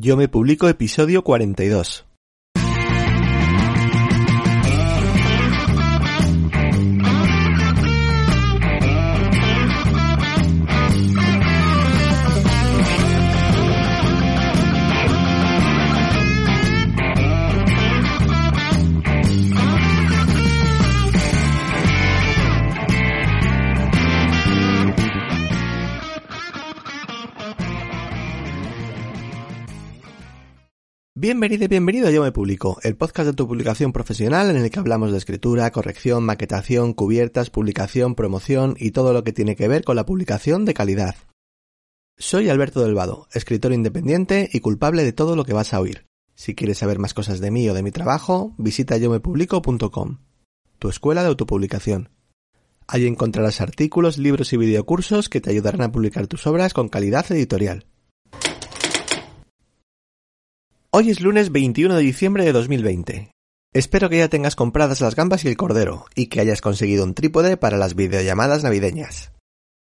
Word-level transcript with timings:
Yo 0.00 0.16
me 0.16 0.28
publico 0.28 0.68
episodio 0.68 1.24
42. 1.24 2.07
Bienvenido 31.30 31.66
y 31.66 31.68
bienvenido 31.68 32.08
a 32.08 32.10
Yo 32.10 32.22
Me 32.22 32.32
Publico, 32.32 32.78
el 32.82 32.96
podcast 32.96 33.26
de 33.26 33.34
tu 33.34 33.46
publicación 33.46 33.92
profesional 33.92 34.48
en 34.48 34.56
el 34.56 34.70
que 34.70 34.78
hablamos 34.78 35.12
de 35.12 35.18
escritura, 35.18 35.70
corrección, 35.70 36.24
maquetación, 36.24 36.94
cubiertas, 36.94 37.50
publicación, 37.50 38.14
promoción 38.14 38.76
y 38.78 38.92
todo 38.92 39.12
lo 39.12 39.24
que 39.24 39.34
tiene 39.34 39.54
que 39.54 39.68
ver 39.68 39.84
con 39.84 39.96
la 39.96 40.06
publicación 40.06 40.64
de 40.64 40.72
calidad. 40.72 41.16
Soy 42.16 42.48
Alberto 42.48 42.80
Delvado, 42.80 43.28
escritor 43.34 43.74
independiente 43.74 44.48
y 44.50 44.60
culpable 44.60 45.04
de 45.04 45.12
todo 45.12 45.36
lo 45.36 45.44
que 45.44 45.52
vas 45.52 45.74
a 45.74 45.80
oír. 45.80 46.06
Si 46.34 46.54
quieres 46.54 46.78
saber 46.78 46.98
más 46.98 47.12
cosas 47.12 47.40
de 47.40 47.50
mí 47.50 47.68
o 47.68 47.74
de 47.74 47.82
mi 47.82 47.90
trabajo, 47.90 48.54
visita 48.56 48.96
yomepublico.com, 48.96 50.20
tu 50.78 50.88
escuela 50.88 51.20
de 51.20 51.28
autopublicación. 51.28 52.08
Allí 52.86 53.06
encontrarás 53.06 53.60
artículos, 53.60 54.16
libros 54.16 54.54
y 54.54 54.56
videocursos 54.56 55.28
que 55.28 55.42
te 55.42 55.50
ayudarán 55.50 55.82
a 55.82 55.92
publicar 55.92 56.26
tus 56.26 56.46
obras 56.46 56.72
con 56.72 56.88
calidad 56.88 57.30
editorial. 57.30 57.84
Hoy 60.90 61.10
es 61.10 61.20
lunes 61.20 61.52
21 61.52 61.96
de 61.96 62.00
diciembre 62.00 62.46
de 62.46 62.52
2020. 62.52 63.30
Espero 63.74 64.08
que 64.08 64.16
ya 64.16 64.28
tengas 64.28 64.56
compradas 64.56 65.02
las 65.02 65.16
gambas 65.16 65.44
y 65.44 65.48
el 65.48 65.56
cordero, 65.58 66.06
y 66.14 66.28
que 66.28 66.40
hayas 66.40 66.62
conseguido 66.62 67.04
un 67.04 67.12
trípode 67.12 67.58
para 67.58 67.76
las 67.76 67.94
videollamadas 67.94 68.64
navideñas. 68.64 69.32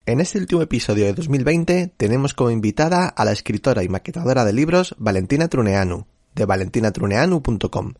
En 0.07 0.21
este 0.21 0.39
último 0.39 0.63
episodio 0.63 1.05
de 1.05 1.13
2020 1.13 1.93
tenemos 1.95 2.33
como 2.33 2.49
invitada 2.49 3.07
a 3.07 3.25
la 3.25 3.31
escritora 3.31 3.83
y 3.83 3.89
maquetadora 3.89 4.43
de 4.43 4.53
libros 4.53 4.95
Valentina 4.97 5.47
Truneanu, 5.47 6.07
de 6.33 6.45
valentinatruneanu.com, 6.45 7.93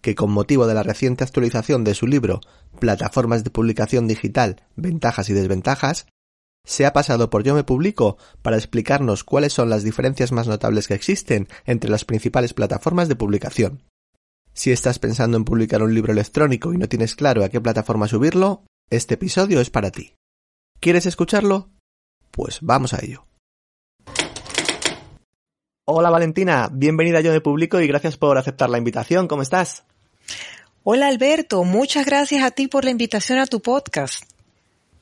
que 0.00 0.14
con 0.14 0.30
motivo 0.30 0.68
de 0.68 0.74
la 0.74 0.84
reciente 0.84 1.24
actualización 1.24 1.82
de 1.82 1.94
su 1.94 2.06
libro 2.06 2.40
Plataformas 2.78 3.42
de 3.42 3.50
publicación 3.50 4.06
digital, 4.06 4.62
ventajas 4.76 5.28
y 5.28 5.32
desventajas, 5.32 6.06
se 6.68 6.84
ha 6.84 6.92
pasado 6.92 7.30
por 7.30 7.44
Yo 7.44 7.54
me 7.54 7.64
publico 7.64 8.18
para 8.42 8.58
explicarnos 8.58 9.24
cuáles 9.24 9.54
son 9.54 9.70
las 9.70 9.84
diferencias 9.84 10.32
más 10.32 10.46
notables 10.46 10.86
que 10.86 10.92
existen 10.92 11.48
entre 11.64 11.90
las 11.90 12.04
principales 12.04 12.52
plataformas 12.52 13.08
de 13.08 13.16
publicación. 13.16 13.82
Si 14.52 14.70
estás 14.70 14.98
pensando 14.98 15.38
en 15.38 15.44
publicar 15.44 15.82
un 15.82 15.94
libro 15.94 16.12
electrónico 16.12 16.74
y 16.74 16.76
no 16.76 16.86
tienes 16.86 17.14
claro 17.14 17.42
a 17.42 17.48
qué 17.48 17.58
plataforma 17.58 18.06
subirlo, 18.06 18.64
este 18.90 19.14
episodio 19.14 19.62
es 19.62 19.70
para 19.70 19.90
ti. 19.90 20.12
¿Quieres 20.78 21.06
escucharlo? 21.06 21.70
Pues 22.30 22.58
vamos 22.60 22.92
a 22.92 23.02
ello. 23.02 23.24
Hola 25.86 26.10
Valentina, 26.10 26.68
bienvenida 26.70 27.18
a 27.18 27.22
Yo 27.22 27.32
me 27.32 27.40
publico 27.40 27.80
y 27.80 27.86
gracias 27.86 28.18
por 28.18 28.36
aceptar 28.36 28.68
la 28.68 28.76
invitación. 28.76 29.26
¿Cómo 29.26 29.40
estás? 29.40 29.84
Hola 30.84 31.08
Alberto, 31.08 31.64
muchas 31.64 32.04
gracias 32.04 32.44
a 32.44 32.50
ti 32.50 32.68
por 32.68 32.84
la 32.84 32.90
invitación 32.90 33.38
a 33.38 33.46
tu 33.46 33.62
podcast. 33.62 34.37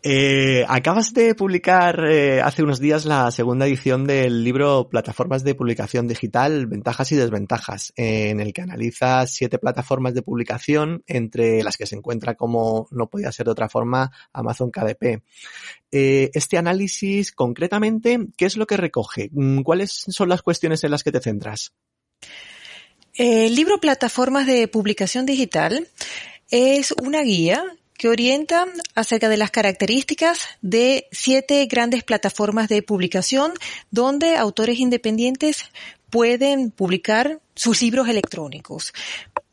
Eh, 0.08 0.64
acabas 0.68 1.12
de 1.14 1.34
publicar 1.34 2.04
eh, 2.08 2.40
hace 2.40 2.62
unos 2.62 2.78
días 2.78 3.06
la 3.06 3.28
segunda 3.32 3.66
edición 3.66 4.06
del 4.06 4.44
libro 4.44 4.88
Plataformas 4.88 5.42
de 5.42 5.56
Publicación 5.56 6.06
Digital, 6.06 6.68
Ventajas 6.68 7.10
y 7.10 7.16
Desventajas, 7.16 7.92
en 7.96 8.38
el 8.38 8.52
que 8.52 8.62
analizas 8.62 9.32
siete 9.32 9.58
plataformas 9.58 10.14
de 10.14 10.22
publicación, 10.22 11.02
entre 11.08 11.64
las 11.64 11.76
que 11.76 11.86
se 11.86 11.96
encuentra, 11.96 12.36
como 12.36 12.86
no 12.92 13.08
podía 13.08 13.32
ser 13.32 13.46
de 13.46 13.50
otra 13.50 13.68
forma, 13.68 14.12
Amazon 14.32 14.70
KDP. 14.70 15.24
Eh, 15.90 16.30
este 16.34 16.56
análisis, 16.56 17.32
concretamente, 17.32 18.28
¿qué 18.36 18.46
es 18.46 18.56
lo 18.56 18.68
que 18.68 18.76
recoge? 18.76 19.30
Mm, 19.32 19.62
¿Cuáles 19.62 19.90
son 19.90 20.28
las 20.28 20.42
cuestiones 20.42 20.84
en 20.84 20.92
las 20.92 21.02
que 21.02 21.10
te 21.10 21.18
centras? 21.18 21.72
El 23.12 23.56
libro 23.56 23.80
Plataformas 23.80 24.46
de 24.46 24.68
Publicación 24.68 25.26
Digital 25.26 25.88
es 26.48 26.94
una 27.02 27.22
guía 27.22 27.64
que 27.96 28.08
orienta 28.08 28.66
acerca 28.94 29.28
de 29.28 29.36
las 29.36 29.50
características 29.50 30.40
de 30.62 31.08
siete 31.12 31.64
grandes 31.66 32.04
plataformas 32.04 32.68
de 32.68 32.82
publicación 32.82 33.52
donde 33.90 34.36
autores 34.36 34.78
independientes 34.78 35.64
pueden 36.10 36.70
publicar 36.70 37.40
sus 37.54 37.82
libros 37.82 38.08
electrónicos. 38.08 38.92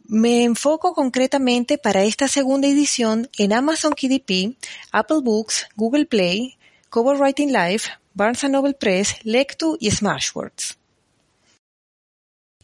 Me 0.06 0.44
enfoco 0.44 0.94
concretamente 0.94 1.78
para 1.78 2.04
esta 2.04 2.28
segunda 2.28 2.68
edición 2.68 3.30
en 3.38 3.54
Amazon 3.54 3.94
KDP, 3.94 4.58
Apple 4.92 5.22
Books, 5.24 5.68
Google 5.76 6.06
Play, 6.06 6.58
Cover 6.90 7.18
Writing 7.18 7.52
Live, 7.52 7.84
Barnes 8.14 8.44
Noble 8.44 8.74
Press, 8.74 9.16
Lectu 9.24 9.78
y 9.80 9.90
Smashwords. 9.90 10.78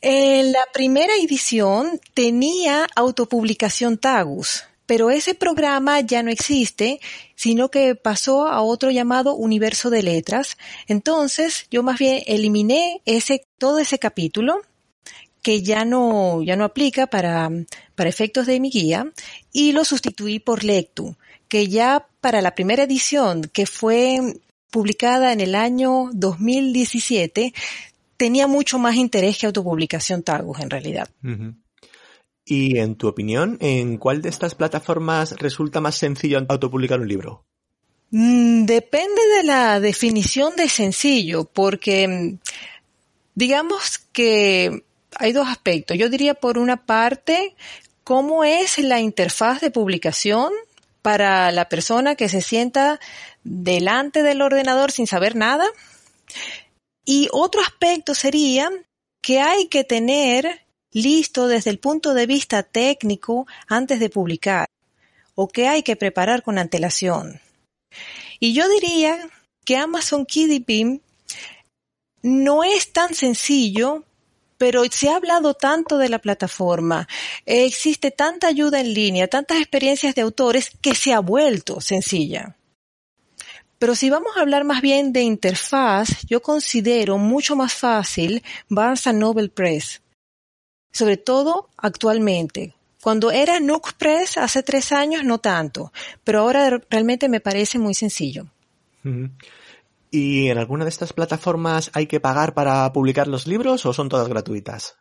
En 0.01 0.53
la 0.53 0.63
primera 0.71 1.13
edición 1.15 1.99
tenía 2.13 2.87
autopublicación 2.95 3.97
Tagus, 3.97 4.63
pero 4.89 5.11
ese 5.11 5.35
programa 5.35 6.01
ya 6.01 6.23
no 6.23 6.31
existe, 6.31 6.99
sino 7.35 7.69
que 7.69 7.93
pasó 7.93 8.47
a 8.47 8.63
otro 8.63 8.89
llamado 8.89 9.35
universo 9.35 9.91
de 9.91 10.01
letras. 10.01 10.57
Entonces, 10.87 11.67
yo 11.69 11.83
más 11.83 11.99
bien 11.99 12.23
eliminé 12.25 12.99
ese, 13.05 13.45
todo 13.59 13.77
ese 13.77 13.99
capítulo 13.99 14.61
que 15.43 15.61
ya 15.61 15.85
no, 15.85 16.41
ya 16.41 16.55
no 16.55 16.63
aplica 16.63 17.05
para, 17.05 17.51
para 17.93 18.09
efectos 18.09 18.47
de 18.47 18.59
mi 18.59 18.71
guía 18.71 19.05
y 19.53 19.73
lo 19.73 19.85
sustituí 19.85 20.39
por 20.39 20.63
Lectu, 20.63 21.15
que 21.47 21.67
ya 21.67 22.07
para 22.19 22.41
la 22.41 22.55
primera 22.55 22.85
edición, 22.85 23.43
que 23.53 23.67
fue 23.67 24.19
publicada 24.71 25.33
en 25.33 25.39
el 25.39 25.53
año 25.53 26.09
2017, 26.13 27.53
tenía 28.17 28.47
mucho 28.47 28.79
más 28.79 28.95
interés 28.95 29.37
que 29.37 29.45
autopublicación 29.45 30.23
Tagus 30.23 30.59
en 30.59 30.71
realidad. 30.71 31.07
Y 32.51 32.79
en 32.79 32.95
tu 32.95 33.07
opinión, 33.07 33.59
¿en 33.61 33.97
cuál 33.97 34.23
de 34.23 34.29
estas 34.29 34.55
plataformas 34.55 35.35
resulta 35.37 35.81
más 35.81 35.95
sencillo 35.95 36.43
autopublicar 36.49 36.99
un 36.99 37.07
libro? 37.07 37.45
Mm, 38.09 38.65
depende 38.65 39.21
de 39.37 39.43
la 39.43 39.79
definición 39.79 40.55
de 40.55 40.67
sencillo, 40.67 41.45
porque 41.45 42.07
mm, 42.07 42.39
digamos 43.35 43.99
que 44.11 44.83
hay 45.15 45.31
dos 45.31 45.47
aspectos. 45.47 45.95
Yo 45.95 46.09
diría 46.09 46.33
por 46.33 46.57
una 46.57 46.87
parte, 46.87 47.55
cómo 48.03 48.43
es 48.43 48.79
la 48.79 48.99
interfaz 48.99 49.61
de 49.61 49.69
publicación 49.69 50.51
para 51.03 51.51
la 51.51 51.69
persona 51.69 52.15
que 52.15 52.29
se 52.29 52.41
sienta 52.41 52.99
delante 53.43 54.23
del 54.23 54.41
ordenador 54.41 54.91
sin 54.91 55.05
saber 55.05 55.35
nada. 55.35 55.65
Y 57.05 57.29
otro 57.31 57.61
aspecto 57.61 58.15
sería 58.15 58.71
que 59.21 59.39
hay 59.39 59.67
que 59.67 59.83
tener 59.83 60.61
listo 60.91 61.47
desde 61.47 61.69
el 61.69 61.79
punto 61.79 62.13
de 62.13 62.25
vista 62.25 62.63
técnico 62.63 63.47
antes 63.67 63.99
de 63.99 64.09
publicar 64.09 64.67
o 65.35 65.47
que 65.47 65.67
hay 65.67 65.83
que 65.83 65.95
preparar 65.95 66.43
con 66.43 66.57
antelación. 66.57 67.39
Y 68.39 68.53
yo 68.53 68.67
diría 68.67 69.29
que 69.65 69.77
Amazon 69.77 70.25
KDP 70.25 71.01
no 72.21 72.63
es 72.63 72.91
tan 72.91 73.13
sencillo, 73.13 74.03
pero 74.57 74.83
se 74.91 75.09
ha 75.09 75.15
hablado 75.15 75.53
tanto 75.53 75.97
de 75.97 76.09
la 76.09 76.19
plataforma, 76.19 77.07
existe 77.45 78.11
tanta 78.11 78.47
ayuda 78.47 78.81
en 78.81 78.93
línea, 78.93 79.27
tantas 79.27 79.59
experiencias 79.59 80.15
de 80.15 80.21
autores 80.21 80.71
que 80.81 80.95
se 80.95 81.13
ha 81.13 81.19
vuelto 81.19 81.79
sencilla. 81.79 82.57
Pero 83.77 83.95
si 83.95 84.09
vamos 84.09 84.35
a 84.35 84.41
hablar 84.41 84.65
más 84.65 84.81
bien 84.81 85.13
de 85.13 85.21
interfaz, 85.21 86.25
yo 86.27 86.41
considero 86.41 87.17
mucho 87.17 87.55
más 87.55 87.73
fácil 87.73 88.43
Barnes 88.67 89.07
Noble 89.13 89.47
Press 89.47 90.01
sobre 90.91 91.17
todo 91.17 91.69
actualmente. 91.77 92.75
Cuando 93.01 93.31
era 93.31 93.59
Nook 93.59 93.93
Press 93.93 94.37
hace 94.37 94.61
tres 94.61 94.91
años, 94.91 95.23
no 95.23 95.39
tanto, 95.39 95.93
pero 96.23 96.39
ahora 96.39 96.81
realmente 96.89 97.29
me 97.29 97.39
parece 97.39 97.79
muy 97.79 97.93
sencillo. 97.93 98.47
¿Y 100.11 100.47
en 100.47 100.57
alguna 100.57 100.83
de 100.83 100.89
estas 100.89 101.13
plataformas 101.13 101.91
hay 101.93 102.07
que 102.07 102.19
pagar 102.19 102.53
para 102.53 102.91
publicar 102.91 103.27
los 103.27 103.47
libros 103.47 103.85
o 103.85 103.93
son 103.93 104.09
todas 104.09 104.27
gratuitas? 104.27 104.95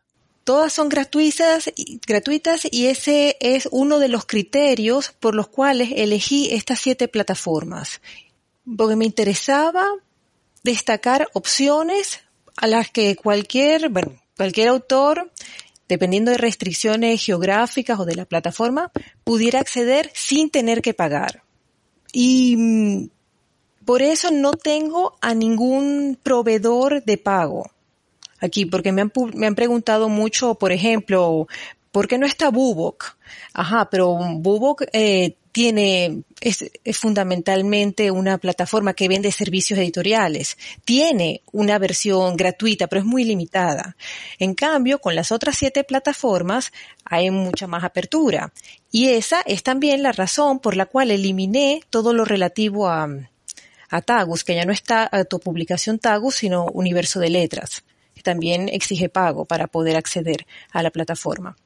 Todas 0.44 0.72
son 0.72 0.88
gratuitas, 0.88 1.70
gratuitas 2.06 2.66
y 2.70 2.86
ese 2.86 3.36
es 3.40 3.68
uno 3.70 3.98
de 3.98 4.08
los 4.08 4.24
criterios 4.24 5.12
por 5.18 5.34
los 5.34 5.48
cuales 5.48 5.90
elegí 5.94 6.54
estas 6.54 6.78
siete 6.80 7.08
plataformas. 7.08 8.00
Porque 8.76 8.96
me 8.96 9.04
interesaba 9.04 9.86
destacar 10.62 11.28
opciones 11.34 12.20
a 12.56 12.66
las 12.66 12.90
que 12.90 13.16
cualquier, 13.16 13.88
bueno, 13.88 14.12
cualquier 14.36 14.68
autor 14.68 15.30
dependiendo 15.88 16.30
de 16.30 16.38
restricciones 16.38 17.24
geográficas 17.24 17.98
o 17.98 18.04
de 18.04 18.14
la 18.14 18.24
plataforma, 18.24 18.92
pudiera 19.24 19.60
acceder 19.60 20.10
sin 20.14 20.50
tener 20.50 20.82
que 20.82 20.94
pagar. 20.94 21.42
Y 22.12 22.56
mm, 22.56 23.08
por 23.84 24.02
eso 24.02 24.30
no 24.30 24.52
tengo 24.52 25.16
a 25.20 25.34
ningún 25.34 26.18
proveedor 26.22 27.02
de 27.04 27.16
pago. 27.16 27.70
aquí, 28.40 28.66
porque 28.66 28.92
me 28.92 29.02
han, 29.02 29.12
me 29.34 29.46
han 29.46 29.54
preguntado 29.54 30.08
mucho, 30.08 30.54
por 30.54 30.72
ejemplo, 30.72 31.48
¿por 31.92 32.08
qué 32.08 32.18
no 32.18 32.26
está 32.26 32.50
Bubok? 32.50 33.16
Ajá, 33.52 33.88
pero 33.90 34.16
Bubok 34.16 34.82
eh, 34.92 35.36
tiene, 35.58 36.22
es, 36.40 36.70
fundamentalmente 36.96 38.12
una 38.12 38.38
plataforma 38.38 38.94
que 38.94 39.08
vende 39.08 39.32
servicios 39.32 39.78
editoriales. 39.78 40.56
Tiene 40.84 41.42
una 41.50 41.78
versión 41.78 42.36
gratuita, 42.36 42.86
pero 42.86 43.00
es 43.00 43.06
muy 43.06 43.24
limitada. 43.24 43.96
En 44.38 44.54
cambio, 44.54 45.00
con 45.00 45.16
las 45.16 45.32
otras 45.32 45.56
siete 45.56 45.82
plataformas 45.82 46.72
hay 47.04 47.30
mucha 47.32 47.66
más 47.66 47.82
apertura. 47.82 48.52
Y 48.92 49.08
esa 49.08 49.40
es 49.46 49.64
también 49.64 50.02
la 50.02 50.12
razón 50.12 50.60
por 50.60 50.76
la 50.76 50.86
cual 50.86 51.10
eliminé 51.10 51.82
todo 51.90 52.12
lo 52.12 52.24
relativo 52.24 52.88
a, 52.88 53.08
a 53.90 54.02
Tagus, 54.02 54.44
que 54.44 54.54
ya 54.54 54.64
no 54.64 54.72
está 54.72 55.08
a 55.10 55.24
tu 55.24 55.40
publicación 55.40 55.98
Tagus, 55.98 56.36
sino 56.36 56.66
Universo 56.66 57.18
de 57.20 57.30
Letras, 57.30 57.82
que 58.14 58.22
también 58.22 58.68
exige 58.68 59.08
pago 59.08 59.44
para 59.44 59.66
poder 59.66 59.96
acceder 59.96 60.46
a 60.70 60.82
la 60.84 60.90
plataforma. 60.90 61.56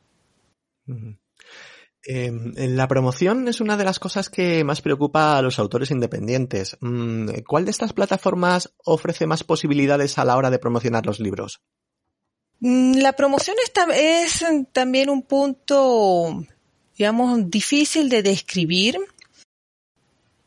Em, 2.05 2.53
la 2.57 2.89
promoción 2.89 3.47
es 3.47 3.61
una 3.61 3.77
de 3.77 3.85
las 3.85 4.01
cosas 4.01 4.29
que 4.29 4.65
más 4.65 4.83
preocupa 4.83 5.39
a 5.39 5.43
los 5.43 5.59
autores 5.59 5.91
independientes. 5.93 6.77
Mm, 6.81 7.29
¿Cuál 7.47 7.65
de 7.65 7.71
estas 7.71 7.93
plataformas 7.93 8.75
ofrece 8.85 9.27
más 9.27 9.45
posibilidades 9.45 10.19
a 10.19 10.25
la 10.25 10.37
hora 10.37 10.51
de 10.51 10.59
promocionar 10.59 11.07
los 11.07 11.21
libros? 11.21 11.63
Mm, 12.59 12.95
la 12.99 13.13
promoción 13.13 13.57
es 13.95 14.45
también 14.73 15.11
un 15.11 15.23
punto, 15.23 16.45
digamos, 16.99 17.49
difícil 17.49 18.09
de 18.09 18.23
describir 18.23 18.99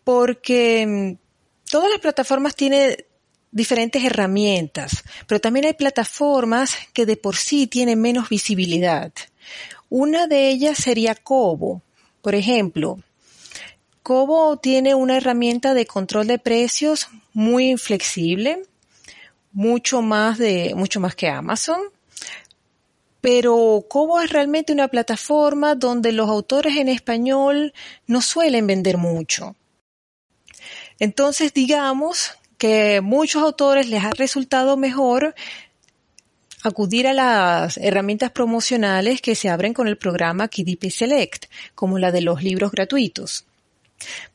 porque 0.03 0.85
mm, 0.85 1.69
todas 1.71 1.89
las 1.89 1.99
plataformas 1.99 2.55
tienen 2.55 2.97
diferentes 3.49 4.03
herramientas, 4.03 5.05
pero 5.25 5.39
también 5.39 5.67
hay 5.67 5.73
plataformas 5.73 6.75
que 6.91 7.05
de 7.05 7.15
por 7.15 7.37
sí 7.37 7.67
tienen 7.67 8.01
menos 8.01 8.27
visibilidad. 8.27 9.13
Una 9.97 10.27
de 10.27 10.49
ellas 10.49 10.77
sería 10.77 11.15
Kobo. 11.15 11.81
Por 12.21 12.35
ejemplo, 12.35 12.99
Kobo 14.03 14.57
tiene 14.57 14.93
una 14.93 15.15
herramienta 15.15 15.73
de 15.73 15.85
control 15.85 16.27
de 16.27 16.37
precios 16.37 17.07
muy 17.31 17.77
flexible, 17.77 18.63
mucho 19.53 20.01
más 20.01 20.37
de, 20.37 20.73
mucho 20.75 20.99
más 20.99 21.15
que 21.15 21.29
Amazon. 21.29 21.79
Pero 23.21 23.85
Kobo 23.87 24.19
es 24.19 24.31
realmente 24.31 24.73
una 24.73 24.89
plataforma 24.89 25.75
donde 25.75 26.11
los 26.11 26.29
autores 26.29 26.75
en 26.75 26.89
español 26.89 27.73
no 28.05 28.19
suelen 28.19 28.67
vender 28.67 28.97
mucho. 28.97 29.55
Entonces 30.99 31.53
digamos 31.53 32.33
que 32.57 32.99
muchos 32.99 33.41
autores 33.41 33.87
les 33.87 34.03
ha 34.03 34.09
resultado 34.09 34.75
mejor 34.75 35.35
acudir 36.69 37.07
a 37.07 37.13
las 37.13 37.77
herramientas 37.77 38.31
promocionales 38.31 39.21
que 39.21 39.35
se 39.35 39.49
abren 39.49 39.73
con 39.73 39.87
el 39.87 39.97
programa 39.97 40.47
KDP 40.47 40.89
Select, 40.89 41.45
como 41.73 41.99
la 41.99 42.11
de 42.11 42.21
los 42.21 42.43
libros 42.43 42.71
gratuitos. 42.71 43.45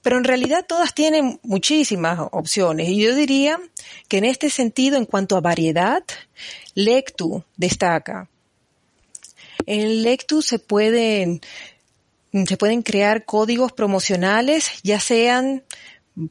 Pero 0.02 0.18
en 0.18 0.24
realidad 0.24 0.64
todas 0.66 0.94
tienen 0.94 1.38
muchísimas 1.42 2.18
opciones 2.32 2.88
y 2.88 3.02
yo 3.02 3.14
diría 3.14 3.60
que 4.08 4.18
en 4.18 4.24
este 4.24 4.50
sentido, 4.50 4.96
en 4.96 5.04
cuanto 5.04 5.36
a 5.36 5.40
variedad, 5.40 6.02
Lectu 6.74 7.44
destaca. 7.56 8.28
En 9.66 10.02
Lectu 10.02 10.42
se 10.42 10.58
pueden, 10.58 11.40
se 12.32 12.56
pueden 12.56 12.82
crear 12.82 13.24
códigos 13.24 13.72
promocionales, 13.72 14.70
ya 14.82 14.98
sean 14.98 15.62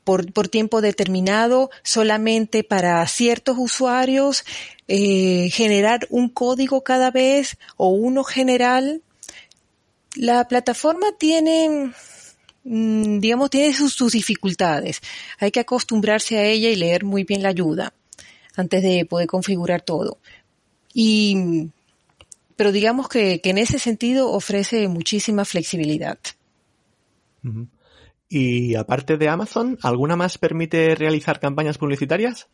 por, 0.04 0.32
por 0.32 0.48
tiempo 0.48 0.82
determinado 0.82 1.70
solamente 1.84 2.64
para 2.64 3.06
ciertos 3.08 3.58
usuarios, 3.58 4.46
eh, 4.88 5.50
generar 5.52 6.08
un 6.10 6.30
código 6.30 6.84
cada 6.84 7.12
vez 7.12 7.58
o 7.78 7.90
uno 7.90 8.24
general. 8.24 9.02
La 10.16 10.48
plataforma 10.48 11.08
tiene, 11.18 11.92
mm, 12.64 13.20
digamos, 13.20 13.50
tiene 13.50 13.74
sus, 13.74 13.94
sus, 13.94 14.14
dificultades. 14.14 15.02
Hay 15.40 15.52
que 15.52 15.60
acostumbrarse 15.60 16.38
a 16.38 16.44
ella 16.44 16.70
y 16.70 16.76
leer 16.76 17.04
muy 17.04 17.24
bien 17.24 17.44
la 17.44 17.50
ayuda 17.50 17.94
antes 18.56 18.84
de 18.84 19.06
poder 19.06 19.28
configurar 19.28 19.82
todo. 19.82 20.18
Y, 20.94 21.70
pero 22.56 22.72
digamos 22.72 23.08
que, 23.08 23.40
que 23.42 23.52
en 23.52 23.58
ese 23.60 23.80
sentido 23.80 24.32
ofrece 24.32 24.88
muchísima 24.88 25.46
flexibilidad. 25.46 26.18
Y 28.30 28.76
aparte 28.76 29.18
de 29.18 29.28
Amazon, 29.28 29.80
¿alguna 29.82 30.16
más 30.16 30.38
permite 30.38 30.94
realizar 30.94 31.40
campañas 31.40 31.80
publicitarias? 31.80 32.48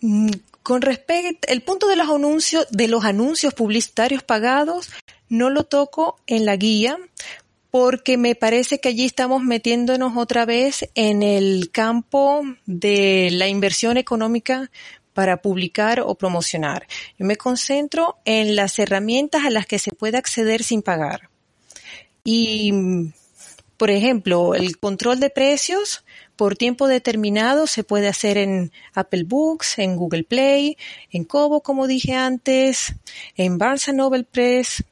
Mm, 0.00 0.30
con 0.62 0.82
respecto, 0.82 1.48
el 1.48 1.62
punto 1.62 1.86
de 1.86 1.96
los 1.96 2.10
anuncios, 2.10 2.66
de 2.70 2.88
los 2.88 3.04
anuncios 3.04 3.54
publicitarios 3.54 4.24
pagados, 4.24 4.90
no 5.28 5.50
lo 5.50 5.64
toco 5.64 6.18
en 6.26 6.44
la 6.44 6.56
guía 6.56 6.98
porque 7.70 8.16
me 8.18 8.34
parece 8.34 8.80
que 8.80 8.88
allí 8.88 9.04
estamos 9.04 9.42
metiéndonos 9.42 10.16
otra 10.16 10.44
vez 10.46 10.88
en 10.94 11.22
el 11.22 11.70
campo 11.72 12.42
de 12.66 13.30
la 13.32 13.48
inversión 13.48 13.96
económica 13.96 14.70
para 15.12 15.42
publicar 15.42 16.00
o 16.00 16.14
promocionar. 16.16 16.86
Yo 17.18 17.26
me 17.26 17.36
concentro 17.36 18.18
en 18.24 18.56
las 18.56 18.78
herramientas 18.78 19.44
a 19.44 19.50
las 19.50 19.66
que 19.66 19.78
se 19.78 19.92
puede 19.92 20.18
acceder 20.18 20.62
sin 20.62 20.82
pagar. 20.82 21.30
Y 22.24 22.72
por 23.76 23.90
ejemplo, 23.90 24.54
el 24.54 24.78
control 24.78 25.20
de 25.20 25.30
precios 25.30 26.04
por 26.36 26.56
tiempo 26.56 26.86
determinado 26.86 27.66
se 27.66 27.84
puede 27.84 28.08
hacer 28.08 28.38
en 28.38 28.72
Apple 28.94 29.24
Books, 29.24 29.78
en 29.78 29.96
Google 29.96 30.24
Play, 30.24 30.76
en 31.10 31.24
Kobo, 31.24 31.60
como 31.60 31.86
dije 31.86 32.14
antes, 32.14 32.94
en 33.36 33.58
Barnes 33.58 33.92
Noble 33.92 34.24
Press 34.24 34.84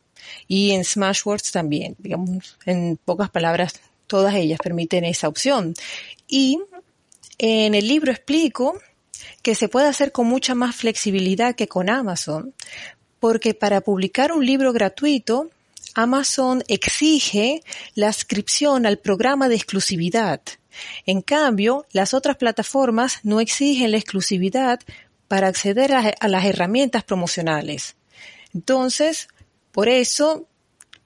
y 0.48 0.72
en 0.72 0.84
Smashwords 0.84 1.52
también. 1.52 1.96
Digamos, 1.98 2.58
en 2.66 2.98
pocas 3.04 3.30
palabras, 3.30 3.80
todas 4.06 4.34
ellas 4.34 4.58
permiten 4.62 5.04
esa 5.04 5.28
opción. 5.28 5.74
Y 6.26 6.58
en 7.38 7.74
el 7.74 7.88
libro 7.88 8.12
explico 8.12 8.78
que 9.42 9.54
se 9.54 9.68
puede 9.68 9.88
hacer 9.88 10.12
con 10.12 10.26
mucha 10.26 10.54
más 10.54 10.76
flexibilidad 10.76 11.54
que 11.54 11.68
con 11.68 11.90
Amazon, 11.90 12.54
porque 13.20 13.54
para 13.54 13.80
publicar 13.80 14.32
un 14.32 14.44
libro 14.44 14.72
gratuito 14.72 15.50
Amazon 15.94 16.62
exige 16.68 17.62
la 17.94 18.08
inscripción 18.08 18.86
al 18.86 18.98
programa 18.98 19.48
de 19.48 19.56
exclusividad. 19.56 20.40
En 21.06 21.22
cambio, 21.22 21.86
las 21.92 22.14
otras 22.14 22.36
plataformas 22.36 23.20
no 23.22 23.40
exigen 23.40 23.90
la 23.90 23.98
exclusividad 23.98 24.80
para 25.28 25.48
acceder 25.48 25.92
a, 25.92 26.28
las 26.28 26.44
herramientas 26.44 27.04
promocionales. 27.04 27.96
Entonces, 28.54 29.28
por 29.70 29.88
eso 29.88 30.46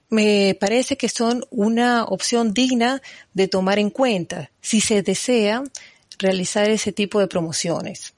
me 0.09 0.57
parece 0.59 0.97
que 0.97 1.09
son 1.09 1.45
una 1.49 2.05
opción 2.05 2.53
digna 2.53 3.01
de 3.33 3.47
tomar 3.47 3.79
en 3.79 3.89
cuenta 3.89 4.51
si 4.61 4.81
se 4.81 5.01
desea 5.01 5.63
realizar 6.17 6.69
ese 6.69 6.91
tipo 6.91 7.19
de 7.19 7.27
promociones. 7.27 8.13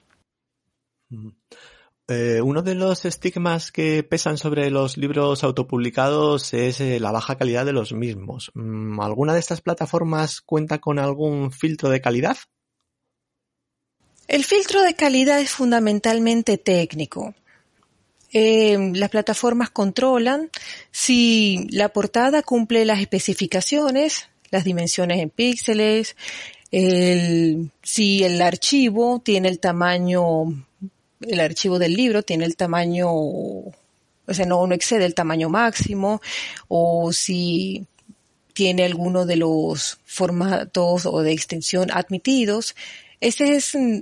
Eh, 2.12 2.42
uno 2.42 2.64
de 2.64 2.74
los 2.74 3.06
estigmas 3.06 3.72
que 3.72 4.02
pesan 4.02 4.40
sobre 4.40 4.72
los 4.72 4.98
libros 4.98 5.44
autopublicados 5.44 6.56
es 6.56 6.82
eh, 6.82 7.00
la 7.00 7.12
baja 7.12 7.38
calidad 7.38 7.68
de 7.68 7.72
los 7.72 7.94
mismos. 7.94 8.50
Mm, 8.56 9.00
¿Alguna 9.00 9.36
de 9.36 9.40
estas 9.40 9.62
plataformas 9.62 10.42
cuenta 10.42 10.80
con 10.80 10.98
algún 10.98 11.52
filtro 11.52 11.90
de 11.90 12.02
calidad? 12.02 12.36
El 14.28 14.44
filtro 14.44 14.82
de 14.82 14.96
calidad 14.96 15.40
es 15.40 15.52
fundamentalmente 15.52 16.58
técnico. 16.58 17.36
Eh, 18.34 18.92
las 18.96 19.12
plataformas 19.12 19.70
controlan 19.70 20.50
si 20.90 21.68
la 21.70 21.90
portada 21.90 22.42
cumple 22.42 22.86
las 22.86 23.02
especificaciones, 23.02 24.30
las 24.50 24.64
dimensiones 24.64 25.20
en 25.20 25.30
píxeles, 25.30 26.16
si 26.72 28.24
el 28.24 28.42
archivo 28.42 29.20
tiene 29.24 29.50
el 29.50 29.60
tamaño 29.60 30.66
el 31.22 31.40
archivo 31.40 31.80
del 31.80 31.94
libro 31.94 32.24
tiene 32.24 32.46
el 32.46 32.56
tamaño, 32.56 33.10
o 33.12 33.74
sea, 34.32 34.46
no, 34.46 34.66
no 34.66 34.74
excede 34.74 35.06
el 35.06 35.16
tamaño 35.16 35.50
máximo, 35.50 36.22
o 36.68 37.12
si 37.12 37.86
tiene 38.54 38.84
alguno 38.84 39.26
de 39.26 39.38
los 39.38 40.00
formatos 40.06 41.06
o 41.06 41.22
de 41.22 41.32
extensión 41.32 41.92
admitidos. 41.92 42.76
Ese 43.22 43.56
es 43.56 43.76
mm, 43.76 44.00